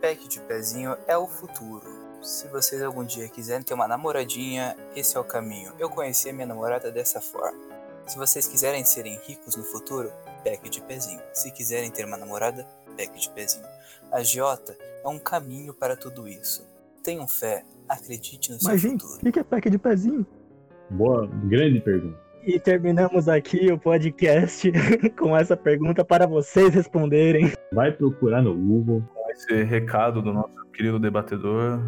pack 0.00 0.28
de 0.28 0.40
pezinho 0.40 0.96
é 1.06 1.16
o 1.16 1.26
futuro. 1.26 1.86
Se 2.22 2.46
vocês 2.48 2.82
algum 2.82 3.04
dia 3.04 3.28
quiserem 3.28 3.62
ter 3.62 3.74
uma 3.74 3.88
namoradinha, 3.88 4.76
esse 4.94 5.16
é 5.16 5.20
o 5.20 5.24
caminho. 5.24 5.72
Eu 5.78 5.88
conheci 5.88 6.28
a 6.28 6.32
minha 6.32 6.46
namorada 6.46 6.90
dessa 6.90 7.20
forma. 7.20 7.58
Se 8.06 8.16
vocês 8.16 8.46
quiserem 8.46 8.84
serem 8.84 9.18
ricos 9.26 9.56
no 9.56 9.64
futuro, 9.64 10.12
pack 10.44 10.68
de 10.68 10.80
pezinho. 10.82 11.20
Se 11.32 11.50
quiserem 11.50 11.90
ter 11.90 12.04
uma 12.04 12.16
namorada, 12.16 12.66
pack 12.96 13.18
de 13.18 13.30
pezinho. 13.30 13.66
A 14.12 14.22
Giota 14.22 14.76
é 15.04 15.08
um 15.08 15.18
caminho 15.18 15.72
para 15.72 15.96
tudo 15.96 16.28
isso. 16.28 16.69
Tenham 17.02 17.26
fé, 17.26 17.64
acredite 17.88 18.52
no 18.52 18.60
seu 18.60 18.70
Mas, 18.70 18.80
gente, 18.80 19.02
futuro. 19.02 19.28
o 19.28 19.32
que 19.32 19.38
é 19.38 19.42
pack 19.42 19.70
de 19.70 19.78
pezinho? 19.78 20.26
Boa, 20.90 21.26
grande 21.44 21.80
pergunta. 21.80 22.18
E 22.44 22.58
terminamos 22.58 23.28
aqui 23.28 23.70
o 23.70 23.78
podcast 23.78 24.70
com 25.18 25.36
essa 25.36 25.56
pergunta 25.56 26.04
para 26.04 26.26
vocês 26.26 26.74
responderem. 26.74 27.52
Vai 27.72 27.92
procurar 27.92 28.42
no 28.42 28.54
Google. 28.54 29.02
Com 29.14 29.30
esse 29.30 29.62
recado 29.62 30.20
do 30.22 30.32
nosso 30.32 30.54
querido 30.74 30.98
debatedor, 30.98 31.78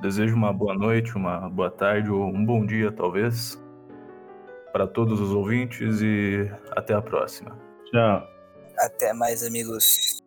desejo 0.00 0.34
uma 0.34 0.52
boa 0.52 0.74
noite, 0.74 1.14
uma 1.16 1.48
boa 1.48 1.70
tarde 1.70 2.10
ou 2.10 2.24
um 2.24 2.44
bom 2.44 2.64
dia, 2.64 2.90
talvez, 2.92 3.60
para 4.72 4.86
todos 4.86 5.20
os 5.20 5.30
ouvintes 5.32 6.00
e 6.00 6.50
até 6.70 6.94
a 6.94 7.02
próxima. 7.02 7.58
Tchau. 7.90 8.28
Até 8.78 9.12
mais, 9.12 9.42
amigos. 9.44 10.20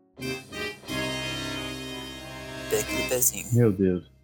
Pack 2.69 3.03
do 3.03 3.09
pezinho. 3.09 3.45
Meu 3.53 3.71
Deus. 3.71 4.18